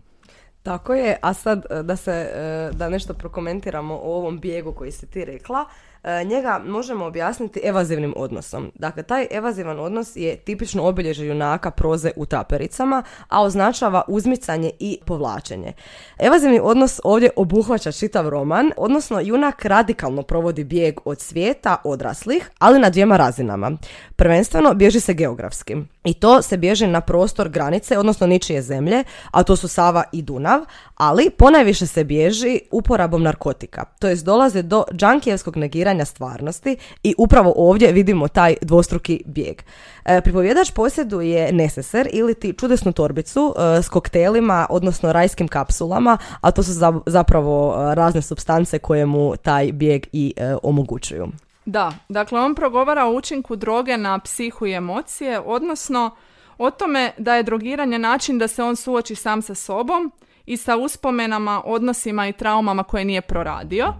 Tako 0.62 0.94
je, 0.94 1.16
a 1.22 1.34
sad 1.34 1.64
e, 1.70 1.82
da 1.82 1.96
se 1.96 2.12
e, 2.12 2.70
da 2.72 2.88
nešto 2.88 3.14
prokomentiramo 3.14 3.94
o 3.94 4.16
ovom 4.16 4.40
bijegu 4.40 4.72
koji 4.72 4.92
si 4.92 5.10
ti 5.10 5.24
rekla. 5.24 5.64
E, 6.04 6.24
njega 6.24 6.60
možemo 6.66 7.04
objasniti 7.04 7.60
evazivnim 7.64 8.14
odnosom. 8.16 8.72
Dakle, 8.74 9.02
taj 9.02 9.26
evazivan 9.30 9.80
odnos 9.80 10.16
je 10.16 10.36
tipično 10.36 10.84
obilježje 10.84 11.26
junaka 11.26 11.70
proze 11.70 12.10
u 12.16 12.26
tapericama, 12.26 13.02
a 13.28 13.42
označava 13.42 14.02
uzmicanje 14.08 14.70
i 14.78 14.98
povlačenje. 15.06 15.72
Evazivni 16.18 16.60
odnos 16.62 17.00
ovdje 17.04 17.30
obuhvaća 17.36 17.92
čitav 17.92 18.28
roman, 18.28 18.70
odnosno 18.76 19.20
junak 19.20 19.64
radikalno 19.64 20.22
provodi 20.22 20.64
bijeg 20.64 20.94
od 21.04 21.20
svijeta 21.20 21.76
odraslih, 21.84 22.50
ali 22.58 22.78
na 22.78 22.90
dvijema 22.90 23.16
razinama. 23.16 23.70
Prvenstveno 24.16 24.74
bježi 24.74 25.00
se 25.00 25.14
geografski. 25.14 25.76
I 26.04 26.14
to 26.14 26.42
se 26.42 26.56
bježi 26.56 26.86
na 26.86 27.00
prostor 27.00 27.48
granice, 27.48 27.98
odnosno 27.98 28.26
ničije 28.26 28.62
zemlje, 28.62 29.04
a 29.30 29.42
to 29.42 29.56
su 29.56 29.68
Sava 29.68 30.04
i 30.12 30.22
Dunav, 30.22 30.60
ali 30.94 31.30
ponajviše 31.30 31.86
se 31.86 32.04
bježi 32.04 32.60
uporabom 32.70 33.22
narkotika. 33.22 33.84
To 33.98 34.08
jest 34.08 34.24
dolaze 34.24 34.62
do 34.62 34.84
džankijevskog 34.92 35.56
negiranja 35.56 35.87
stvarnosti 36.04 36.76
i 37.02 37.14
upravo 37.18 37.52
ovdje 37.56 37.92
vidimo 37.92 38.28
taj 38.28 38.54
dvostruki 38.62 39.22
bijeg. 39.26 39.62
E, 40.04 40.20
pripovjedač 40.20 40.70
posjeduje 40.70 41.52
neseser 41.52 42.08
ili 42.12 42.34
ti 42.34 42.52
čudesnu 42.52 42.92
torbicu 42.92 43.54
e, 43.56 43.82
s 43.82 43.88
koktelima, 43.88 44.66
odnosno 44.70 45.12
rajskim 45.12 45.48
kapsulama, 45.48 46.18
a 46.40 46.50
to 46.50 46.62
su 46.62 46.72
zapravo 47.06 47.74
e, 47.74 47.94
razne 47.94 48.22
substance 48.22 48.78
koje 48.78 49.06
mu 49.06 49.36
taj 49.36 49.72
bijeg 49.72 50.06
i 50.12 50.34
e, 50.36 50.54
omogućuju. 50.62 51.28
Da, 51.64 51.92
dakle 52.08 52.40
on 52.40 52.54
progovara 52.54 53.04
o 53.04 53.14
učinku 53.14 53.56
droge 53.56 53.96
na 53.96 54.18
psihu 54.18 54.66
i 54.66 54.72
emocije, 54.72 55.40
odnosno 55.40 56.10
o 56.58 56.70
tome 56.70 57.12
da 57.18 57.34
je 57.34 57.42
drogiranje 57.42 57.98
način 57.98 58.38
da 58.38 58.48
se 58.48 58.62
on 58.62 58.76
suoči 58.76 59.14
sam 59.14 59.42
sa 59.42 59.54
sobom 59.54 60.12
i 60.46 60.56
sa 60.56 60.76
uspomenama, 60.76 61.62
odnosima 61.64 62.28
i 62.28 62.32
traumama 62.32 62.82
koje 62.82 63.04
nije 63.04 63.20
proradio, 63.20 63.94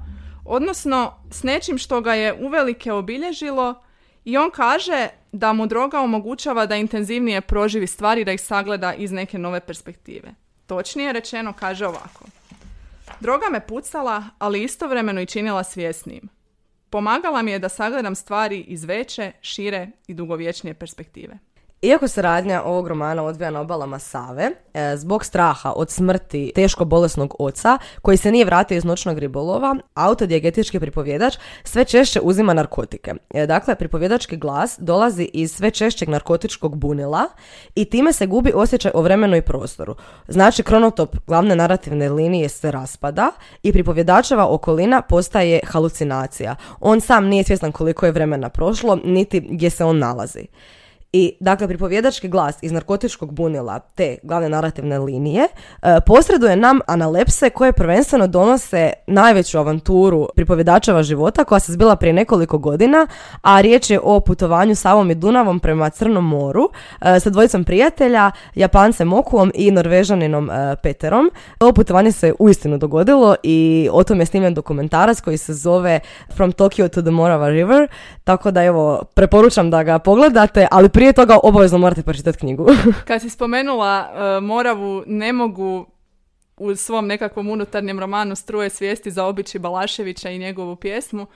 odnosno 0.48 1.14
s 1.30 1.42
nečim 1.42 1.78
što 1.78 2.00
ga 2.00 2.14
je 2.14 2.34
uvelike 2.40 2.92
obilježilo 2.92 3.82
i 4.24 4.36
on 4.36 4.50
kaže 4.50 5.08
da 5.32 5.52
mu 5.52 5.66
droga 5.66 6.00
omogućava 6.00 6.66
da 6.66 6.76
intenzivnije 6.76 7.40
proživi 7.40 7.86
stvari, 7.86 8.24
da 8.24 8.32
ih 8.32 8.40
sagleda 8.40 8.94
iz 8.94 9.12
neke 9.12 9.38
nove 9.38 9.60
perspektive. 9.60 10.34
Točnije 10.66 11.12
rečeno 11.12 11.52
kaže 11.52 11.86
ovako. 11.86 12.24
Droga 13.20 13.46
me 13.50 13.66
pucala, 13.66 14.24
ali 14.38 14.62
istovremeno 14.62 15.20
i 15.20 15.26
činila 15.26 15.64
svjesnijim. 15.64 16.28
Pomagala 16.90 17.42
mi 17.42 17.50
je 17.50 17.58
da 17.58 17.68
sagledam 17.68 18.14
stvari 18.14 18.60
iz 18.60 18.84
veće, 18.84 19.32
šire 19.40 19.90
i 20.06 20.14
dugovječnije 20.14 20.74
perspektive. 20.74 21.38
Iako 21.82 22.08
se 22.08 22.22
radnja 22.22 22.62
ovog 22.62 22.88
romana 22.88 23.24
odvija 23.24 23.50
na 23.50 23.60
obalama 23.60 23.98
Save, 23.98 24.50
e, 24.74 24.96
zbog 24.96 25.24
straha 25.24 25.72
od 25.76 25.90
smrti 25.90 26.52
teško 26.54 26.84
bolesnog 26.84 27.34
oca, 27.38 27.78
koji 28.02 28.16
se 28.16 28.32
nije 28.32 28.44
vratio 28.44 28.76
iz 28.76 28.84
noćnog 28.84 29.18
ribolova, 29.18 29.76
autodijegetički 29.94 30.80
pripovjedač 30.80 31.36
sve 31.64 31.84
češće 31.84 32.20
uzima 32.22 32.54
narkotike. 32.54 33.14
E, 33.34 33.46
dakle, 33.46 33.74
pripovjedački 33.74 34.36
glas 34.36 34.76
dolazi 34.78 35.30
iz 35.32 35.52
sve 35.52 35.70
češćeg 35.70 36.08
narkotičkog 36.08 36.76
bunila 36.76 37.24
i 37.74 37.84
time 37.84 38.12
se 38.12 38.26
gubi 38.26 38.52
osjećaj 38.54 38.92
o 38.94 39.02
vremenu 39.02 39.36
i 39.36 39.42
prostoru. 39.42 39.96
Znači, 40.28 40.62
kronotop 40.62 41.16
glavne 41.26 41.56
narativne 41.56 42.08
linije 42.08 42.48
se 42.48 42.70
raspada 42.70 43.30
i 43.62 43.72
pripovjedačeva 43.72 44.46
okolina 44.48 45.02
postaje 45.02 45.60
halucinacija. 45.66 46.56
On 46.80 47.00
sam 47.00 47.26
nije 47.26 47.44
svjestan 47.44 47.72
koliko 47.72 48.06
je 48.06 48.12
vremena 48.12 48.48
prošlo, 48.48 48.98
niti 49.04 49.40
gdje 49.40 49.70
se 49.70 49.84
on 49.84 49.98
nalazi. 49.98 50.46
I, 51.12 51.32
dakle, 51.40 51.68
pripovjedački 51.68 52.28
glas 52.28 52.56
iz 52.62 52.72
narkotičkog 52.72 53.32
bunila 53.32 53.78
te 53.78 54.16
glavne 54.22 54.48
narativne 54.48 54.98
linije 54.98 55.42
e, 55.42 55.98
posreduje 56.06 56.56
nam 56.56 56.80
analepse 56.86 57.50
koje 57.50 57.72
prvenstveno 57.72 58.26
donose 58.26 58.92
najveću 59.06 59.58
avanturu 59.58 60.28
pripovjedačeva 60.36 61.02
života 61.02 61.44
koja 61.44 61.60
se 61.60 61.72
zbila 61.72 61.96
prije 61.96 62.12
nekoliko 62.12 62.58
godina, 62.58 63.06
a 63.42 63.60
riječ 63.60 63.90
je 63.90 64.00
o 64.02 64.20
putovanju 64.20 64.74
Savom 64.74 65.10
i 65.10 65.14
Dunavom 65.14 65.60
prema 65.60 65.90
Crnom 65.90 66.28
moru 66.28 66.70
e, 67.00 67.20
sa 67.20 67.30
dvojicom 67.30 67.64
prijatelja, 67.64 68.30
Japancem 68.54 69.12
Okuom 69.12 69.52
i 69.54 69.70
Norvežaninom 69.70 70.50
e, 70.50 70.76
Peterom. 70.82 71.30
Ovo 71.60 71.72
putovanje 71.72 72.12
se 72.12 72.32
uistinu 72.38 72.78
dogodilo 72.78 73.36
i 73.42 73.88
o 73.92 74.04
tom 74.04 74.20
je 74.20 74.26
snimljen 74.26 74.54
dokumentarac 74.54 75.20
koji 75.20 75.36
se 75.36 75.54
zove 75.54 76.00
From 76.36 76.52
Tokyo 76.52 76.88
to 76.88 77.02
the 77.02 77.10
Morava 77.10 77.48
River, 77.48 77.88
tako 78.24 78.50
da 78.50 78.64
evo, 78.64 79.04
preporučam 79.14 79.70
da 79.70 79.82
ga 79.82 79.98
pogledate, 79.98 80.66
ali 80.70 80.88
prije 80.98 81.12
toga 81.12 81.38
obavezno 81.42 81.78
morate 81.78 82.02
pročitati 82.02 82.38
knjigu. 82.38 82.66
Kad 83.08 83.20
si 83.20 83.30
spomenula 83.30 84.10
uh, 84.10 84.44
Moravu, 84.44 85.04
ne 85.06 85.32
mogu 85.32 85.86
u 86.56 86.76
svom 86.76 87.06
nekakvom 87.06 87.48
unutarnjem 87.48 88.00
romanu 88.00 88.36
Struje 88.36 88.70
svijesti 88.70 89.10
za 89.10 89.24
običi 89.24 89.58
Balaševića 89.58 90.30
i 90.30 90.38
njegovu 90.38 90.76
pjesmu 90.76 91.22
uh, 91.22 91.28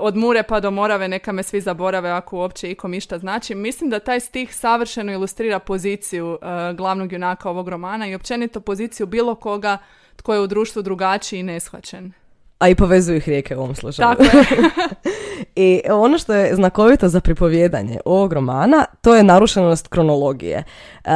od 0.00 0.16
Mure 0.16 0.42
pa 0.42 0.60
do 0.60 0.70
Morave 0.70 1.08
neka 1.08 1.32
me 1.32 1.42
svi 1.42 1.60
zaborave 1.60 2.10
ako 2.10 2.36
uopće 2.36 2.70
ikom 2.70 2.94
išta 2.94 3.18
znači. 3.18 3.54
Mislim 3.54 3.90
da 3.90 3.98
taj 3.98 4.20
stih 4.20 4.56
savršeno 4.56 5.12
ilustrira 5.12 5.58
poziciju 5.58 6.30
uh, 6.30 6.76
glavnog 6.76 7.12
junaka 7.12 7.50
ovog 7.50 7.68
romana 7.68 8.08
i 8.08 8.14
općenito 8.14 8.60
poziciju 8.60 9.06
bilo 9.06 9.34
koga 9.34 9.78
tko 10.16 10.34
je 10.34 10.40
u 10.40 10.46
društvu 10.46 10.82
drugačiji 10.82 11.40
i 11.40 11.42
neshvaćen. 11.42 12.12
A 12.58 12.68
i 12.68 12.74
povezuju 12.74 13.16
ih 13.16 13.28
rijeke 13.28 13.56
u 13.56 13.60
ovom 13.60 13.74
slučaju. 13.74 14.08
Tako 14.08 14.22
je. 14.22 14.30
I 15.56 15.80
ono 15.90 16.18
što 16.18 16.34
je 16.34 16.54
znakovito 16.54 17.08
za 17.08 17.20
pripovjedanje 17.20 18.00
ovog 18.04 18.32
romana, 18.32 18.84
to 19.00 19.14
je 19.14 19.22
narušenost 19.22 19.88
kronologije. 19.88 20.56
E, 20.56 20.64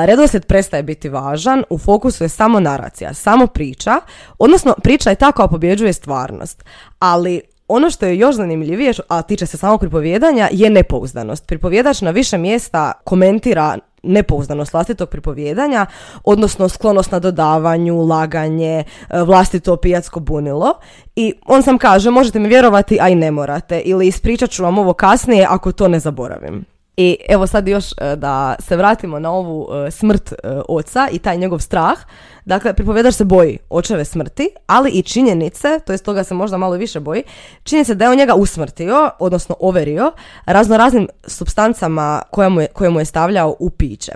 redoslijed 0.06 0.46
prestaje 0.46 0.82
biti 0.82 1.08
važan, 1.08 1.64
u 1.70 1.78
fokusu 1.78 2.24
je 2.24 2.28
samo 2.28 2.60
naracija, 2.60 3.14
samo 3.14 3.46
priča, 3.46 4.00
odnosno 4.38 4.74
priča 4.82 5.10
je 5.10 5.16
ta 5.16 5.32
koja 5.32 5.48
pobjeđuje 5.48 5.92
stvarnost. 5.92 6.64
Ali 6.98 7.40
ono 7.68 7.90
što 7.90 8.06
je 8.06 8.18
još 8.18 8.36
zanimljivije, 8.36 8.92
a 9.08 9.22
tiče 9.22 9.46
se 9.46 9.56
samog 9.56 9.80
pripovjedanja, 9.80 10.48
je 10.52 10.70
nepouzdanost. 10.70 11.46
Pripovjedač 11.46 12.00
na 12.00 12.10
više 12.10 12.38
mjesta 12.38 12.92
komentira 13.04 13.78
nepouzdanost 14.04 14.72
vlastitog 14.72 15.08
pripovjedanja, 15.08 15.86
odnosno 16.24 16.68
sklonost 16.68 17.12
na 17.12 17.18
dodavanju, 17.18 18.06
laganje, 18.06 18.84
e, 19.10 19.22
vlastito 19.22 19.76
pijatsko 19.76 20.20
bunilo. 20.20 20.74
I 21.16 21.32
on 21.46 21.62
sam 21.62 21.78
kaže, 21.78 22.10
možete 22.10 22.38
mi 22.38 22.48
vjerovati, 22.48 22.98
a 23.00 23.08
i 23.08 23.14
ne 23.14 23.30
morate. 23.30 23.80
Ili 23.80 24.06
ispričat 24.06 24.50
ću 24.50 24.62
vam 24.62 24.78
ovo 24.78 24.92
kasnije 24.92 25.46
ako 25.50 25.72
to 25.72 25.88
ne 25.88 26.00
zaboravim. 26.00 26.73
I 26.96 27.16
evo 27.28 27.46
sad 27.46 27.68
još 27.68 27.92
e, 27.92 28.16
da 28.16 28.56
se 28.58 28.76
vratimo 28.76 29.18
na 29.18 29.30
ovu 29.30 29.68
e, 29.86 29.90
smrt 29.90 30.32
oca 30.68 31.08
i 31.12 31.18
taj 31.18 31.36
njegov 31.36 31.58
strah. 31.58 31.98
Dakle, 32.44 32.74
pripovjedač 32.74 33.14
se 33.14 33.24
boji 33.24 33.58
očeve 33.70 34.04
smrti, 34.04 34.48
ali 34.66 34.90
i 34.90 35.02
činjenice, 35.02 35.80
to 35.86 35.92
jest 35.92 36.04
toga 36.04 36.24
se 36.24 36.34
možda 36.34 36.56
malo 36.56 36.76
više 36.76 37.00
boji, 37.00 37.22
činjenice 37.62 37.94
da 37.94 38.04
je 38.04 38.10
on 38.10 38.16
njega 38.16 38.34
usmrtio, 38.34 39.10
odnosno 39.18 39.56
overio, 39.60 40.12
razno 40.46 40.76
raznim 40.76 41.08
substancama 41.26 42.22
koje 42.30 42.48
mu 42.48 42.60
je, 42.60 42.66
koje 42.66 42.90
mu 42.90 43.00
je 43.00 43.04
stavljao 43.04 43.56
u 43.58 43.70
piće. 43.70 44.12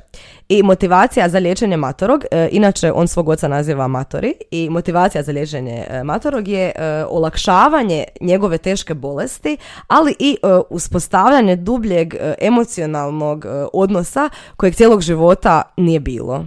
I 0.48 0.62
motivacija 0.62 1.28
za 1.28 1.38
liječenje 1.38 1.76
matorog, 1.76 2.24
e, 2.30 2.48
inače 2.52 2.92
on 2.92 3.08
svog 3.08 3.28
oca 3.28 3.48
naziva 3.48 3.88
matori, 3.88 4.34
i 4.50 4.70
motivacija 4.70 5.22
za 5.22 5.32
liječenje 5.32 5.87
e, 5.88 6.04
matorog 6.04 6.48
je 6.48 6.72
e, 6.74 7.04
olakšavanje 7.04 8.04
njegove 8.20 8.58
teške 8.58 8.94
bolesti, 8.94 9.56
ali 9.88 10.14
i 10.18 10.37
uspostavljanje 10.70 11.56
dubljeg 11.56 12.14
emocionalnog 12.38 13.46
odnosa 13.72 14.30
kojeg 14.56 14.74
cijelog 14.74 15.00
života 15.00 15.62
nije 15.76 16.00
bilo. 16.00 16.46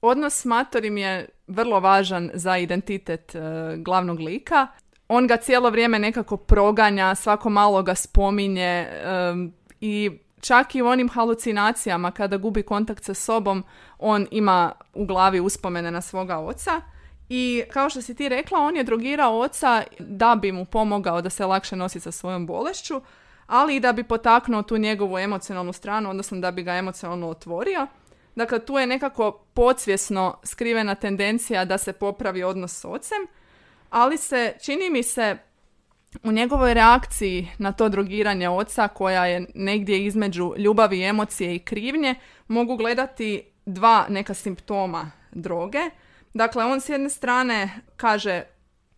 Odnos 0.00 0.40
s 0.40 0.44
Matorim 0.44 0.96
je 0.96 1.28
vrlo 1.46 1.80
važan 1.80 2.30
za 2.34 2.58
identitet 2.58 3.34
e, 3.34 3.40
glavnog 3.76 4.20
lika. 4.20 4.66
On 5.08 5.26
ga 5.26 5.36
cijelo 5.36 5.70
vrijeme 5.70 5.98
nekako 5.98 6.36
proganja, 6.36 7.14
svako 7.14 7.50
malo 7.50 7.82
ga 7.82 7.94
spominje 7.94 8.62
e, 8.62 8.88
i 9.80 10.10
čak 10.40 10.74
i 10.74 10.82
u 10.82 10.86
onim 10.86 11.08
halucinacijama 11.08 12.10
kada 12.10 12.36
gubi 12.36 12.62
kontakt 12.62 13.04
sa 13.04 13.14
sobom, 13.14 13.64
on 13.98 14.26
ima 14.30 14.72
u 14.94 15.04
glavi 15.04 15.40
uspomene 15.40 15.90
na 15.90 16.00
svoga 16.00 16.38
oca. 16.38 16.80
I 17.28 17.62
kao 17.72 17.90
što 17.90 18.02
si 18.02 18.14
ti 18.14 18.28
rekla, 18.28 18.58
on 18.58 18.76
je 18.76 18.84
drogirao 18.84 19.38
oca 19.38 19.82
da 19.98 20.34
bi 20.34 20.52
mu 20.52 20.64
pomogao 20.64 21.22
da 21.22 21.30
se 21.30 21.46
lakše 21.46 21.76
nosi 21.76 22.00
sa 22.00 22.12
svojom 22.12 22.46
bolešću, 22.46 23.00
ali 23.46 23.76
i 23.76 23.80
da 23.80 23.92
bi 23.92 24.02
potaknuo 24.02 24.62
tu 24.62 24.78
njegovu 24.78 25.18
emocionalnu 25.18 25.72
stranu, 25.72 26.10
odnosno 26.10 26.38
da 26.38 26.50
bi 26.50 26.62
ga 26.62 26.74
emocionalno 26.74 27.28
otvorio. 27.28 27.86
Dakle, 28.34 28.58
tu 28.58 28.78
je 28.78 28.86
nekako 28.86 29.32
podsvjesno 29.54 30.38
skrivena 30.44 30.94
tendencija 30.94 31.64
da 31.64 31.78
se 31.78 31.92
popravi 31.92 32.42
odnos 32.42 32.80
s 32.80 32.84
ocem, 32.84 33.26
ali 33.90 34.16
se, 34.16 34.54
čini 34.64 34.90
mi 34.90 35.02
se, 35.02 35.36
u 36.22 36.32
njegovoj 36.32 36.74
reakciji 36.74 37.48
na 37.58 37.72
to 37.72 37.88
drogiranje 37.88 38.48
oca, 38.48 38.88
koja 38.88 39.26
je 39.26 39.46
negdje 39.54 40.04
između 40.04 40.54
ljubavi, 40.58 41.02
emocije 41.02 41.54
i 41.54 41.58
krivnje, 41.58 42.14
mogu 42.48 42.76
gledati 42.76 43.42
dva 43.66 44.06
neka 44.08 44.34
simptoma 44.34 45.10
droge. 45.32 45.90
Dakle, 46.34 46.64
on 46.64 46.80
s 46.80 46.88
jedne 46.88 47.10
strane 47.10 47.70
kaže 47.96 48.42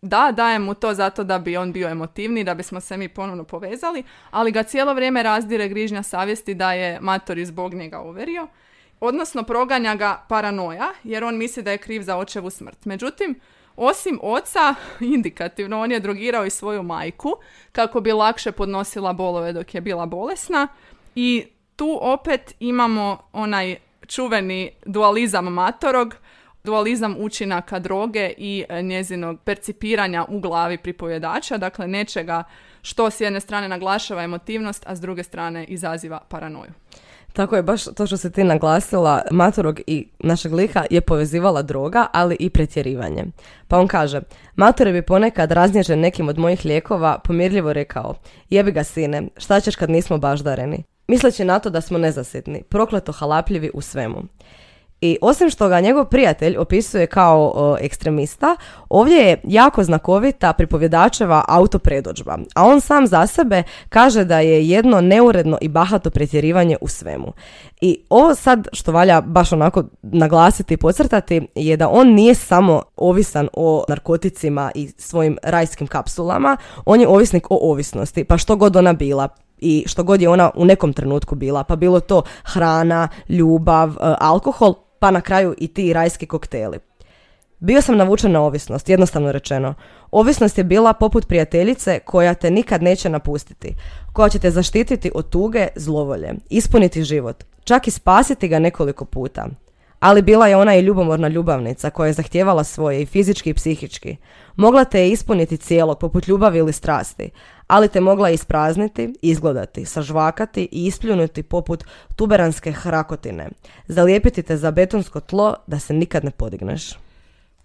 da, 0.01 0.31
dajem 0.31 0.63
mu 0.63 0.73
to 0.73 0.93
zato 0.93 1.23
da 1.23 1.39
bi 1.39 1.57
on 1.57 1.71
bio 1.73 1.89
emotivni, 1.89 2.43
da 2.43 2.53
bismo 2.53 2.79
se 2.79 2.97
mi 2.97 3.09
ponovno 3.09 3.43
povezali, 3.43 4.03
ali 4.31 4.51
ga 4.51 4.63
cijelo 4.63 4.93
vrijeme 4.93 5.23
razdire 5.23 5.67
grižnja 5.69 6.03
savjesti 6.03 6.53
da 6.53 6.73
je 6.73 6.99
mator 7.01 7.45
zbog 7.45 7.73
njega 7.73 8.01
uverio 8.01 8.47
odnosno 8.99 9.43
proganja 9.43 9.95
ga 9.95 10.25
paranoja, 10.29 10.93
jer 11.03 11.23
on 11.23 11.37
misli 11.37 11.63
da 11.63 11.71
je 11.71 11.77
kriv 11.77 12.01
za 12.01 12.17
očevu 12.17 12.49
smrt. 12.49 12.85
Međutim, 12.85 13.39
osim 13.75 14.19
oca, 14.21 14.75
indikativno, 15.15 15.81
on 15.81 15.91
je 15.91 15.99
drogirao 15.99 16.45
i 16.45 16.49
svoju 16.49 16.83
majku 16.83 17.35
kako 17.71 18.01
bi 18.01 18.11
lakše 18.11 18.51
podnosila 18.51 19.13
bolove 19.13 19.53
dok 19.53 19.75
je 19.75 19.81
bila 19.81 20.05
bolesna 20.05 20.67
i 21.15 21.45
tu 21.75 21.99
opet 22.01 22.55
imamo 22.59 23.17
onaj 23.33 23.75
čuveni 24.07 24.71
dualizam 24.85 25.45
matorog, 25.45 26.15
dualizam 26.63 27.15
učinaka 27.19 27.79
droge 27.79 28.33
i 28.37 28.65
e, 28.69 28.81
njezinog 28.81 29.39
percipiranja 29.43 30.25
u 30.29 30.39
glavi 30.39 30.77
pripovjedača, 30.77 31.57
dakle 31.57 31.87
nečega 31.87 32.43
što 32.81 33.09
s 33.09 33.21
jedne 33.21 33.39
strane 33.39 33.67
naglašava 33.69 34.23
emotivnost, 34.23 34.83
a 34.87 34.95
s 34.95 35.01
druge 35.01 35.23
strane 35.23 35.65
izaziva 35.65 36.19
paranoju. 36.29 36.71
Tako 37.33 37.55
je, 37.55 37.63
baš 37.63 37.83
to 37.83 38.07
što 38.07 38.17
se 38.17 38.31
ti 38.31 38.43
naglasila, 38.43 39.21
Matorog 39.31 39.79
i 39.87 40.07
našeg 40.19 40.53
lika 40.53 40.85
je 40.89 41.01
povezivala 41.01 41.61
droga, 41.61 42.07
ali 42.13 42.37
i 42.39 42.49
pretjerivanje. 42.49 43.25
Pa 43.67 43.79
on 43.79 43.87
kaže, 43.87 44.21
Matore 44.55 44.91
bi 44.91 45.01
ponekad 45.01 45.51
raznježen 45.51 45.99
nekim 45.99 46.29
od 46.29 46.37
mojih 46.37 46.65
lijekova 46.65 47.19
pomirljivo 47.19 47.73
rekao, 47.73 48.15
jebi 48.49 48.71
ga 48.71 48.83
sine, 48.83 49.23
šta 49.37 49.59
ćeš 49.59 49.75
kad 49.75 49.89
nismo 49.89 50.17
baždareni? 50.17 50.83
Misleći 51.07 51.45
na 51.45 51.59
to 51.59 51.69
da 51.69 51.81
smo 51.81 51.97
nezasitni, 51.97 52.63
prokleto 52.69 53.11
halapljivi 53.11 53.71
u 53.73 53.81
svemu. 53.81 54.23
I 55.03 55.17
osim 55.21 55.49
što 55.49 55.69
ga 55.69 55.79
njegov 55.79 56.05
prijatelj 56.05 56.57
opisuje 56.57 57.07
kao 57.07 57.77
ekstremista, 57.81 58.55
ovdje 58.89 59.17
je 59.17 59.41
jako 59.43 59.83
znakovita 59.83 60.53
pripovjedačeva 60.53 61.45
autopredođba, 61.47 62.37
a 62.55 62.65
on 62.65 62.81
sam 62.81 63.07
za 63.07 63.27
sebe 63.27 63.63
kaže 63.89 64.25
da 64.25 64.39
je 64.39 64.69
jedno 64.69 65.01
neuredno 65.01 65.57
i 65.61 65.67
bahato 65.67 66.09
pretjerivanje 66.09 66.77
u 66.81 66.87
svemu. 66.87 67.33
I 67.81 67.97
ovo 68.09 68.35
sad 68.35 68.67
što 68.73 68.91
valja 68.91 69.21
baš 69.21 69.51
onako 69.51 69.83
naglasiti 70.01 70.73
i 70.73 70.77
podcrtati 70.77 71.47
je 71.55 71.77
da 71.77 71.89
on 71.89 72.13
nije 72.13 72.35
samo 72.35 72.81
ovisan 72.97 73.49
o 73.53 73.83
narkoticima 73.89 74.71
i 74.75 74.91
svojim 74.97 75.37
rajskim 75.43 75.87
kapsulama, 75.87 76.57
on 76.85 77.01
je 77.01 77.07
ovisnik 77.07 77.51
o 77.51 77.57
ovisnosti, 77.61 78.23
pa 78.23 78.37
što 78.37 78.55
god 78.55 78.75
ona 78.75 78.93
bila, 78.93 79.29
i 79.63 79.83
što 79.87 80.03
god 80.03 80.21
je 80.21 80.29
ona 80.29 80.51
u 80.55 80.65
nekom 80.65 80.93
trenutku 80.93 81.35
bila, 81.35 81.63
pa 81.63 81.75
bilo 81.75 81.99
to 81.99 82.21
hrana, 82.43 83.07
ljubav, 83.29 83.89
e, 83.89 83.93
alkohol, 84.19 84.73
pa 85.03 85.11
na 85.11 85.21
kraju 85.21 85.55
i 85.57 85.67
ti 85.67 85.93
rajski 85.93 86.25
kokteli. 86.25 86.79
Bio 87.59 87.81
sam 87.81 87.97
navučen 87.97 88.31
na 88.31 88.41
ovisnost, 88.41 88.89
jednostavno 88.89 89.31
rečeno. 89.31 89.73
Ovisnost 90.11 90.57
je 90.57 90.63
bila 90.63 90.93
poput 90.93 91.27
prijateljice 91.27 91.99
koja 91.99 92.33
te 92.33 92.51
nikad 92.51 92.83
neće 92.83 93.09
napustiti, 93.09 93.75
koja 94.13 94.29
će 94.29 94.39
te 94.39 94.51
zaštititi 94.51 95.11
od 95.15 95.29
tuge, 95.29 95.67
zlovolje, 95.75 96.33
ispuniti 96.49 97.03
život, 97.03 97.43
čak 97.63 97.87
i 97.87 97.91
spasiti 97.91 98.47
ga 98.47 98.59
nekoliko 98.59 99.05
puta. 99.05 99.47
Ali 99.99 100.21
bila 100.21 100.47
je 100.47 100.55
ona 100.55 100.75
i 100.75 100.81
ljubomorna 100.81 101.27
ljubavnica 101.27 101.89
koja 101.89 102.07
je 102.07 102.13
zahtijevala 102.13 102.63
svoje 102.63 103.01
i 103.01 103.05
fizički 103.05 103.49
i 103.49 103.53
psihički. 103.53 104.17
Mogla 104.55 104.83
te 104.83 104.99
je 104.99 105.11
ispuniti 105.11 105.57
cijelog 105.57 105.99
poput 105.99 106.27
ljubavi 106.27 106.57
ili 106.59 106.73
strasti, 106.73 107.29
ali 107.73 107.87
te 107.87 108.01
mogla 108.01 108.29
isprazniti, 108.29 109.13
izgledati, 109.21 109.85
sažvakati 109.85 110.67
i 110.71 110.85
ispljunuti 110.85 111.43
poput 111.43 111.83
tuberanske 112.15 112.71
hrakotine, 112.71 113.49
zalijepiti 113.87 114.43
te 114.43 114.57
za 114.57 114.71
betonsko 114.71 115.19
tlo 115.19 115.55
da 115.67 115.79
se 115.79 115.93
nikad 115.93 116.23
ne 116.23 116.31
podigneš. 116.31 116.93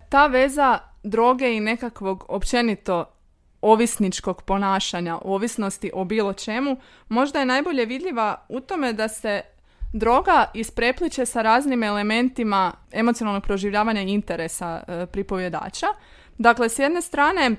Ta 0.08 0.26
veza 0.26 0.78
droge 1.02 1.56
i 1.56 1.60
nekakvog 1.60 2.24
općenito 2.28 3.04
ovisničkog 3.60 4.42
ponašanja, 4.42 5.18
ovisnosti 5.22 5.90
o 5.94 6.04
bilo 6.04 6.32
čemu, 6.32 6.76
možda 7.08 7.38
je 7.38 7.46
najbolje 7.46 7.86
vidljiva 7.86 8.46
u 8.48 8.60
tome 8.60 8.92
da 8.92 9.08
se 9.08 9.42
droga 9.92 10.50
isprepliče 10.54 11.26
sa 11.26 11.42
raznim 11.42 11.82
elementima 11.82 12.72
emocionalnog 12.92 13.42
proživljavanja 13.42 14.00
interesa 14.00 14.82
e, 14.88 15.06
pripovjedača. 15.06 15.86
Dakle, 16.38 16.68
s 16.68 16.78
jedne 16.78 17.02
strane, 17.02 17.56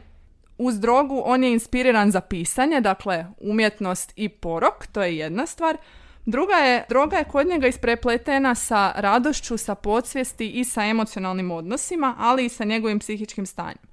uz 0.59 0.79
drogu 0.79 1.21
on 1.25 1.43
je 1.43 1.51
inspiriran 1.51 2.11
za 2.11 2.21
pisanje, 2.21 2.81
dakle 2.81 3.25
umjetnost 3.39 4.13
i 4.15 4.29
porok, 4.29 4.87
to 4.87 5.03
je 5.03 5.17
jedna 5.17 5.45
stvar. 5.45 5.77
Druga 6.25 6.53
je, 6.53 6.85
droga 6.89 7.17
je 7.17 7.23
kod 7.23 7.47
njega 7.47 7.67
isprepletena 7.67 8.55
sa 8.55 8.93
radošću, 8.95 9.57
sa 9.57 9.75
podsvijesti 9.75 10.49
i 10.49 10.63
sa 10.63 10.85
emocionalnim 10.85 11.51
odnosima, 11.51 12.15
ali 12.19 12.45
i 12.45 12.49
sa 12.49 12.63
njegovim 12.63 12.99
psihičkim 12.99 13.45
stanjem. 13.45 13.89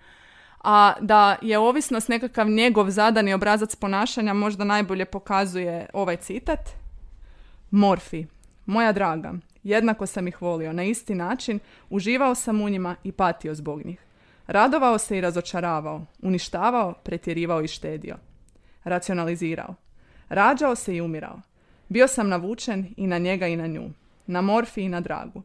A 0.64 0.92
da 1.00 1.36
je 1.42 1.58
ovisnost 1.58 2.08
nekakav 2.08 2.48
njegov 2.48 2.90
zadani 2.90 3.34
obrazac 3.34 3.76
ponašanja 3.76 4.34
možda 4.34 4.64
najbolje 4.64 5.04
pokazuje 5.04 5.86
ovaj 5.92 6.16
citat. 6.16 6.70
Morfi, 7.70 8.26
moja 8.66 8.92
draga, 8.92 9.32
jednako 9.62 10.06
sam 10.06 10.28
ih 10.28 10.42
volio 10.42 10.72
na 10.72 10.84
isti 10.84 11.14
način, 11.14 11.58
uživao 11.90 12.34
sam 12.34 12.60
u 12.60 12.68
njima 12.68 12.96
i 13.04 13.12
patio 13.12 13.54
zbog 13.54 13.86
njih. 13.86 14.05
Radovao 14.46 14.98
se 14.98 15.18
i 15.18 15.20
razočaravao, 15.20 16.02
uništavao, 16.22 16.94
pretjerivao 17.02 17.62
i 17.62 17.68
štedio. 17.68 18.16
Racionalizirao. 18.84 19.74
Rađao 20.28 20.74
se 20.74 20.96
i 20.96 21.00
umirao. 21.00 21.40
Bio 21.88 22.08
sam 22.08 22.28
navučen 22.28 22.94
i 22.96 23.06
na 23.06 23.18
njega 23.18 23.46
i 23.46 23.56
na 23.56 23.66
nju. 23.66 23.90
Na 24.26 24.40
morfi 24.40 24.82
i 24.82 24.88
na 24.88 25.00
dragu. 25.00 25.42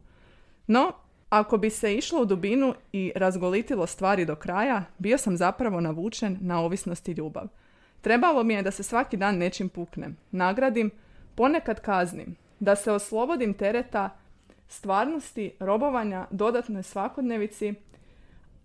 No, 0.67 0.91
ako 1.29 1.57
bi 1.57 1.69
se 1.69 1.95
išlo 1.95 2.21
u 2.21 2.25
dubinu 2.25 2.73
i 2.93 3.11
razgolitilo 3.15 3.87
stvari 3.87 4.25
do 4.25 4.35
kraja, 4.35 4.83
bio 4.97 5.17
sam 5.17 5.37
zapravo 5.37 5.81
navučen 5.81 6.37
na 6.41 6.61
ovisnost 6.61 7.07
i 7.07 7.11
ljubav. 7.11 7.47
Trebalo 8.01 8.43
mi 8.43 8.53
je 8.53 8.61
da 8.61 8.71
se 8.71 8.83
svaki 8.83 9.17
dan 9.17 9.37
nečim 9.37 9.69
puknem, 9.69 10.17
nagradim, 10.31 10.91
ponekad 11.35 11.81
kaznim, 11.81 12.35
da 12.59 12.75
se 12.75 12.91
oslobodim 12.91 13.53
tereta 13.53 14.09
stvarnosti, 14.67 15.51
robovanja, 15.59 16.27
dodatnoj 16.31 16.83
svakodnevici, 16.83 17.73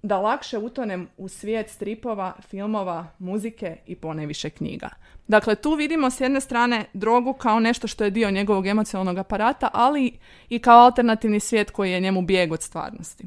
da 0.06 0.18
lakše 0.18 0.58
utonem 0.58 1.08
u 1.16 1.28
svijet 1.28 1.70
stripova, 1.70 2.32
filmova, 2.48 3.06
muzike 3.18 3.76
i 3.86 3.96
poneviše 3.96 4.50
knjiga. 4.50 4.88
Dakle, 5.28 5.54
tu 5.54 5.74
vidimo 5.74 6.10
s 6.10 6.20
jedne 6.20 6.40
strane 6.40 6.84
drogu 6.92 7.32
kao 7.32 7.60
nešto 7.60 7.86
što 7.86 8.04
je 8.04 8.10
dio 8.10 8.30
njegovog 8.30 8.66
emocionalnog 8.66 9.18
aparata, 9.18 9.70
ali 9.72 10.18
i 10.48 10.58
kao 10.58 10.78
alternativni 10.78 11.40
svijet 11.40 11.70
koji 11.70 11.92
je 11.92 12.00
njemu 12.00 12.22
bijeg 12.22 12.52
od 12.52 12.62
stvarnosti. 12.62 13.24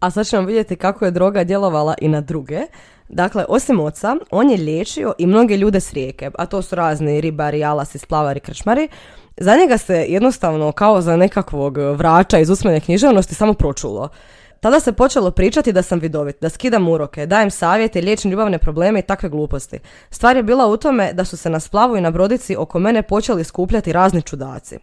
A 0.00 0.10
sad 0.10 0.26
ćemo 0.26 0.46
vidjeti 0.46 0.76
kako 0.76 1.04
je 1.04 1.10
droga 1.10 1.44
djelovala 1.44 1.94
i 2.00 2.08
na 2.08 2.20
druge. 2.20 2.60
Dakle, 3.08 3.44
osim 3.48 3.80
oca, 3.80 4.16
on 4.30 4.50
je 4.50 4.56
liječio 4.56 5.14
i 5.18 5.26
mnoge 5.26 5.56
ljude 5.56 5.80
s 5.80 5.92
rijeke, 5.92 6.30
a 6.38 6.46
to 6.46 6.62
su 6.62 6.74
razni 6.74 7.20
ribari, 7.20 7.64
alasi, 7.64 7.98
splavari, 7.98 8.40
krčmari. 8.40 8.88
Za 9.36 9.56
njega 9.56 9.78
se 9.78 10.06
jednostavno 10.08 10.72
kao 10.72 11.00
za 11.00 11.16
nekakvog 11.16 11.78
vrača 11.78 12.38
iz 12.38 12.50
usmene 12.50 12.80
književnosti 12.80 13.34
samo 13.34 13.54
pročulo. 13.54 14.08
Tada 14.60 14.80
se 14.80 14.92
počelo 14.92 15.30
pričati 15.30 15.72
da 15.72 15.82
sam 15.82 15.98
vidovit, 15.98 16.36
da 16.40 16.48
skidam 16.48 16.88
uroke, 16.88 17.26
dajem 17.26 17.50
savjete, 17.50 18.00
liječim 18.00 18.30
ljubavne 18.30 18.58
probleme 18.58 18.98
i 18.98 19.02
takve 19.02 19.28
gluposti. 19.28 19.78
Stvar 20.10 20.36
je 20.36 20.42
bila 20.42 20.66
u 20.66 20.76
tome 20.76 21.12
da 21.12 21.24
su 21.24 21.36
se 21.36 21.50
na 21.50 21.60
splavu 21.60 21.96
i 21.96 22.00
na 22.00 22.10
brodici 22.10 22.56
oko 22.56 22.78
mene 22.78 23.02
počeli 23.02 23.44
skupljati 23.44 23.92
razni 23.92 24.22
čudaci. 24.22 24.78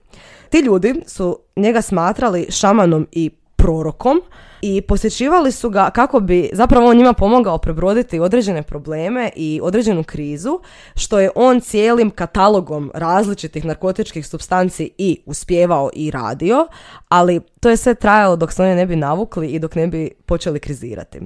Ti 0.50 0.60
ljudi 0.60 1.02
su 1.08 1.40
njega 1.56 1.82
smatrali 1.82 2.48
šamanom 2.50 3.08
i 3.12 3.32
prorokom 3.58 4.22
i 4.62 4.82
posjećivali 4.82 5.52
su 5.52 5.70
ga 5.70 5.90
kako 5.90 6.20
bi 6.20 6.50
zapravo 6.54 6.90
on 6.90 6.98
njima 6.98 7.14
pomogao 7.14 7.58
prebroditi 7.58 8.20
određene 8.20 8.64
probleme 8.64 9.30
i 9.36 9.60
određenu 9.64 10.04
krizu, 10.04 10.60
što 10.96 11.20
je 11.20 11.30
on 11.36 11.60
cijelim 11.60 12.10
katalogom 12.10 12.92
različitih 12.94 13.66
narkotičkih 13.66 14.28
substanci 14.28 14.92
i 14.98 15.22
uspjevao 15.26 15.90
i 15.94 16.12
radio, 16.12 16.68
ali 17.10 17.42
to 17.60 17.70
je 17.70 17.78
sve 17.78 17.96
trajalo 17.96 18.36
dok 18.36 18.54
se 18.54 18.64
oni 18.64 18.76
ne 18.76 18.86
bi 18.86 18.96
navukli 18.96 19.48
i 19.48 19.60
dok 19.60 19.76
ne 19.76 19.88
bi 19.88 20.12
počeli 20.26 20.60
krizirati. 20.60 21.20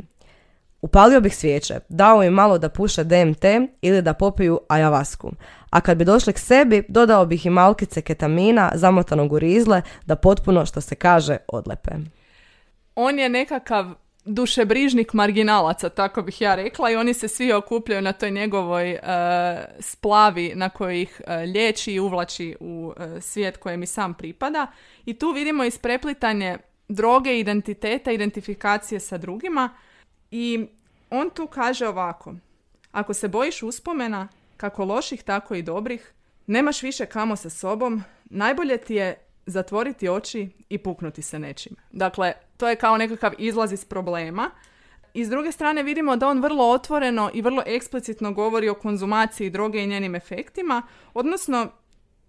Upalio 0.81 1.21
bih 1.21 1.37
svijeće, 1.37 1.79
dao 1.89 2.23
im 2.23 2.33
malo 2.33 2.57
da 2.57 2.69
puše 2.69 3.03
DMT 3.03 3.45
ili 3.81 4.01
da 4.01 4.13
popiju 4.13 4.59
ajavasku. 4.67 5.31
A 5.69 5.81
kad 5.81 5.97
bi 5.97 6.05
došli 6.05 6.33
k 6.33 6.39
sebi, 6.39 6.83
dodao 6.87 7.25
bih 7.25 7.45
im 7.45 7.53
malkice 7.53 8.01
ketamina, 8.01 8.71
zamotanog 8.75 9.33
u 9.33 9.39
rizle, 9.39 9.81
da 10.05 10.15
potpuno, 10.15 10.65
što 10.65 10.81
se 10.81 10.95
kaže, 10.95 11.37
odlepe 11.47 11.91
on 13.01 13.19
je 13.19 13.29
nekakav 13.29 13.93
dušebrižnik 14.25 15.13
marginalaca, 15.13 15.89
tako 15.89 16.21
bih 16.21 16.41
ja 16.41 16.55
rekla, 16.55 16.91
i 16.91 16.95
oni 16.95 17.13
se 17.13 17.27
svi 17.27 17.53
okupljaju 17.53 18.01
na 18.01 18.13
toj 18.13 18.31
njegovoj 18.31 18.91
uh, 18.93 18.99
splavi 19.79 20.51
na 20.55 20.69
kojoj 20.69 21.01
ih 21.01 21.21
uh, 21.21 21.33
liječi 21.53 21.93
i 21.93 21.99
uvlači 21.99 22.55
u 22.59 22.93
uh, 22.97 23.21
svijet 23.21 23.57
kojem 23.57 23.83
i 23.83 23.87
sam 23.87 24.13
pripada. 24.13 24.67
I 25.05 25.13
tu 25.13 25.31
vidimo 25.31 25.63
ispreplitanje 25.63 26.57
droge, 26.87 27.39
identiteta, 27.39 28.11
identifikacije 28.11 28.99
sa 28.99 29.17
drugima. 29.17 29.69
I 30.31 30.65
on 31.09 31.29
tu 31.29 31.47
kaže 31.47 31.87
ovako, 31.87 32.35
ako 32.91 33.13
se 33.13 33.27
bojiš 33.27 33.63
uspomena, 33.63 34.27
kako 34.57 34.85
loših, 34.85 35.23
tako 35.23 35.55
i 35.55 35.61
dobrih, 35.61 36.13
nemaš 36.47 36.83
više 36.83 37.05
kamo 37.05 37.35
sa 37.35 37.49
sobom, 37.49 38.03
najbolje 38.25 38.77
ti 38.77 38.95
je 38.95 39.30
zatvoriti 39.45 40.09
oči 40.09 40.49
i 40.69 40.77
puknuti 40.77 41.21
se 41.21 41.39
nečim. 41.39 41.75
Dakle, 41.91 42.33
to 42.57 42.69
je 42.69 42.75
kao 42.75 42.97
nekakav 42.97 43.33
izlaz 43.37 43.73
iz 43.73 43.85
problema. 43.85 44.49
I 45.13 45.25
s 45.25 45.29
druge 45.29 45.51
strane 45.51 45.83
vidimo 45.83 46.15
da 46.15 46.27
on 46.27 46.41
vrlo 46.41 46.69
otvoreno 46.69 47.31
i 47.33 47.41
vrlo 47.41 47.63
eksplicitno 47.65 48.31
govori 48.31 48.69
o 48.69 48.73
konzumaciji 48.73 49.49
droge 49.49 49.83
i 49.83 49.87
njenim 49.87 50.15
efektima, 50.15 50.81
odnosno, 51.13 51.71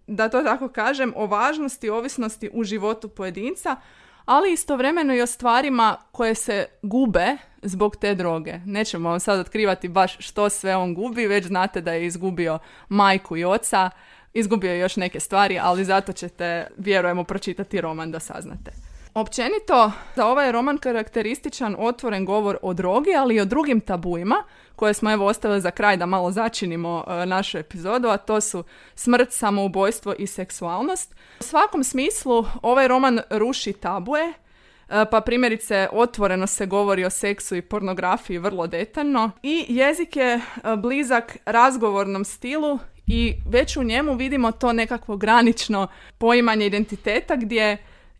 da 0.07 0.29
to 0.29 0.42
tako 0.42 0.68
kažem, 0.68 1.12
o 1.16 1.27
važnosti 1.27 1.90
ovisnosti 1.90 2.51
u 2.53 2.64
životu 2.64 3.09
pojedinca, 3.09 3.77
ali 4.25 4.53
istovremeno 4.53 5.14
i 5.14 5.20
o 5.20 5.27
stvarima 5.27 5.96
koje 6.12 6.35
se 6.35 6.66
gube 6.83 7.37
zbog 7.62 7.96
te 7.96 8.14
droge. 8.14 8.59
Nećemo 8.66 9.11
vam 9.11 9.20
sad 9.20 9.40
otkrivati 9.40 9.88
baš 9.88 10.16
što 10.18 10.48
sve 10.48 10.77
on 10.77 10.94
gubi, 10.94 11.27
već 11.27 11.46
znate 11.46 11.81
da 11.81 11.92
je 11.92 12.07
izgubio 12.07 12.59
majku 12.88 13.37
i 13.37 13.44
oca, 13.44 13.90
izgubio 14.35 14.73
je 14.73 14.79
još 14.79 14.97
neke 14.97 15.21
stvari, 15.21 15.59
ali 15.62 15.85
zato 15.85 16.12
ćete, 16.12 16.66
vjerujemo, 16.77 17.25
pročitati 17.25 17.81
roman 17.81 18.11
da 18.11 18.21
saznate. 18.21 18.73
Općenito, 19.14 19.92
za 20.16 20.27
ovaj 20.27 20.53
roman 20.53 20.79
karakterističan 20.79 21.77
otvoren 21.79 22.25
govor 22.25 22.59
o 22.62 22.75
drogi, 22.75 23.14
ali 23.18 23.35
i 23.35 23.40
o 23.40 23.45
drugim 23.45 23.81
tabuima, 23.81 24.45
koje 24.77 24.95
smo 24.95 25.12
evo 25.12 25.27
ostavili 25.27 25.61
za 25.61 25.71
kraj 25.71 25.97
da 25.97 26.07
malo 26.07 26.31
začinimo 26.31 27.05
e, 27.07 27.27
našu 27.27 27.59
epizodu, 27.59 28.09
a 28.09 28.16
to 28.16 28.40
su 28.40 28.64
smrt, 28.95 29.33
samoubojstvo 29.33 30.14
i 30.18 30.27
seksualnost. 30.27 31.14
U 31.40 31.42
svakom 31.42 31.85
smislu 31.85 32.45
ovaj 32.62 32.88
roman 32.88 33.21
ruši 33.31 33.73
tabuje, 33.73 34.25
e, 34.29 34.33
pa 35.11 35.21
primjerice 35.21 35.88
otvoreno 35.92 36.47
se 36.47 36.66
govori 36.66 37.05
o 37.05 37.11
seksu 37.11 37.57
i 37.57 37.62
pornografiji 37.62 38.38
vrlo 38.38 38.66
detaljno 38.66 39.31
i 39.42 39.66
jezik 39.68 40.16
je 40.16 40.35
e, 40.35 40.40
blizak 40.77 41.37
razgovornom 41.45 42.25
stilu 42.25 42.79
i 43.12 43.35
već 43.46 43.77
u 43.77 43.83
njemu 43.83 44.14
vidimo 44.14 44.53
to 44.53 44.72
nekakvo 44.72 45.16
granično 45.16 45.87
poimanje 46.18 46.66
identiteta 46.66 47.37
gdje 47.37 47.77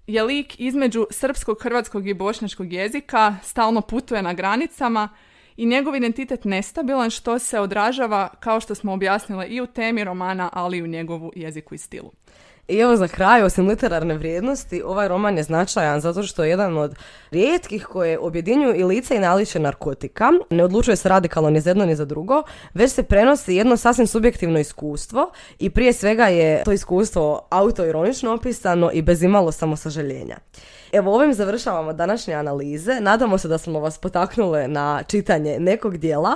je 0.07 0.23
lik 0.23 0.61
između 0.61 1.07
srpskog, 1.11 1.63
hrvatskog 1.63 2.09
i 2.09 2.15
bošnjačkog 2.15 2.73
jezika, 2.73 3.37
stalno 3.43 3.81
putuje 3.81 4.23
na 4.23 4.33
granicama 4.33 5.09
i 5.57 5.67
njegov 5.67 5.97
identitet 5.97 6.45
nestabilan 6.45 7.11
što 7.11 7.39
se 7.39 7.61
odražava, 7.61 8.29
kao 8.41 8.61
što 8.61 8.75
smo 8.75 8.93
objasnili, 8.93 9.47
i 9.47 9.61
u 9.61 9.67
temi 9.67 10.05
romana, 10.05 10.51
ali 10.53 10.79
i 10.79 10.83
u 10.83 10.87
njegovu 10.87 11.33
jeziku 11.37 11.75
i 11.75 11.79
stilu. 11.79 12.13
I 12.69 12.79
evo 12.79 12.97
za 12.97 13.09
kraj, 13.09 13.43
osim 13.43 13.69
literarne 13.69 14.15
vrijednosti, 14.15 14.83
ovaj 14.83 15.09
roman 15.09 15.37
je 15.37 15.43
značajan 15.43 16.01
zato 16.01 16.23
što 16.23 16.45
je 16.45 16.51
jedan 16.51 16.79
od 16.79 16.95
rijetkih 17.31 17.85
koje 17.85 18.19
objedinjuju 18.19 18.75
i 18.75 18.85
lice 18.85 19.17
i 19.17 19.19
naliče 19.19 19.59
narkotika. 19.59 20.31
Ne 20.51 20.65
odlučuje 20.65 20.97
se 20.97 21.09
radikalno 21.09 21.51
ni 21.51 21.61
za 21.61 21.71
jedno 21.71 21.87
ni 21.87 21.97
za 21.97 22.05
drugo, 22.05 22.43
već 22.75 22.93
se 22.93 23.03
prenosi 23.03 23.55
jedno 23.55 23.77
sasvim 23.77 24.07
subjektivno 24.07 24.59
iskustvo 24.59 25.31
i 25.59 25.71
prije 25.71 25.93
svega 25.93 26.27
je 26.27 26.63
to 26.65 26.73
iskustvo 26.73 27.47
autoironično 27.51 28.35
opisano 28.35 28.91
i 28.93 29.03
bez 29.03 29.23
imalo 29.23 29.53
samosažaljenja. 29.53 30.37
Evo 30.93 31.15
ovim 31.15 31.35
završavamo 31.35 31.93
današnje 31.93 32.35
analize. 32.35 33.01
Nadamo 33.01 33.39
se 33.39 33.49
da 33.49 33.59
smo 33.59 33.81
vas 33.81 33.99
potaknule 33.99 34.69
na 34.69 35.03
čitanje 35.07 35.61
nekog 35.61 35.97
dijela 35.97 36.35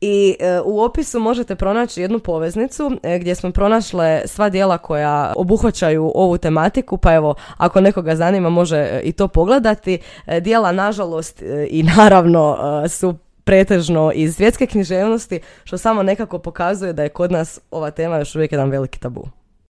i 0.00 0.36
e, 0.40 0.60
u 0.64 0.80
opisu 0.80 1.20
možete 1.20 1.54
pronaći 1.54 2.00
jednu 2.00 2.18
poveznicu 2.18 2.90
e, 3.02 3.18
gdje 3.18 3.34
smo 3.34 3.50
pronašle 3.50 4.22
sva 4.24 4.48
dijela 4.48 4.78
koja 4.78 5.32
obuhvaćaju 5.36 6.12
ovu 6.14 6.38
tematiku, 6.38 6.96
pa 6.96 7.14
evo 7.14 7.34
ako 7.56 7.80
nekoga 7.80 8.16
zanima 8.16 8.50
može 8.50 8.76
e, 8.76 9.00
i 9.04 9.12
to 9.12 9.28
pogledati. 9.28 9.98
Dijela 10.40 10.72
nažalost 10.72 11.42
i 11.68 11.82
naravno 11.96 12.58
su 12.88 13.14
pretežno 13.44 14.12
iz 14.14 14.36
svjetske 14.36 14.66
književnosti, 14.66 15.40
što 15.64 15.78
samo 15.78 16.02
nekako 16.02 16.38
pokazuje 16.38 16.92
da 16.92 17.02
je 17.02 17.08
kod 17.08 17.32
nas 17.32 17.60
ova 17.70 17.90
tema 17.90 18.18
još 18.18 18.34
uvijek 18.34 18.52
jedan 18.52 18.70
veliki 18.70 19.00
tabu. 19.00 19.28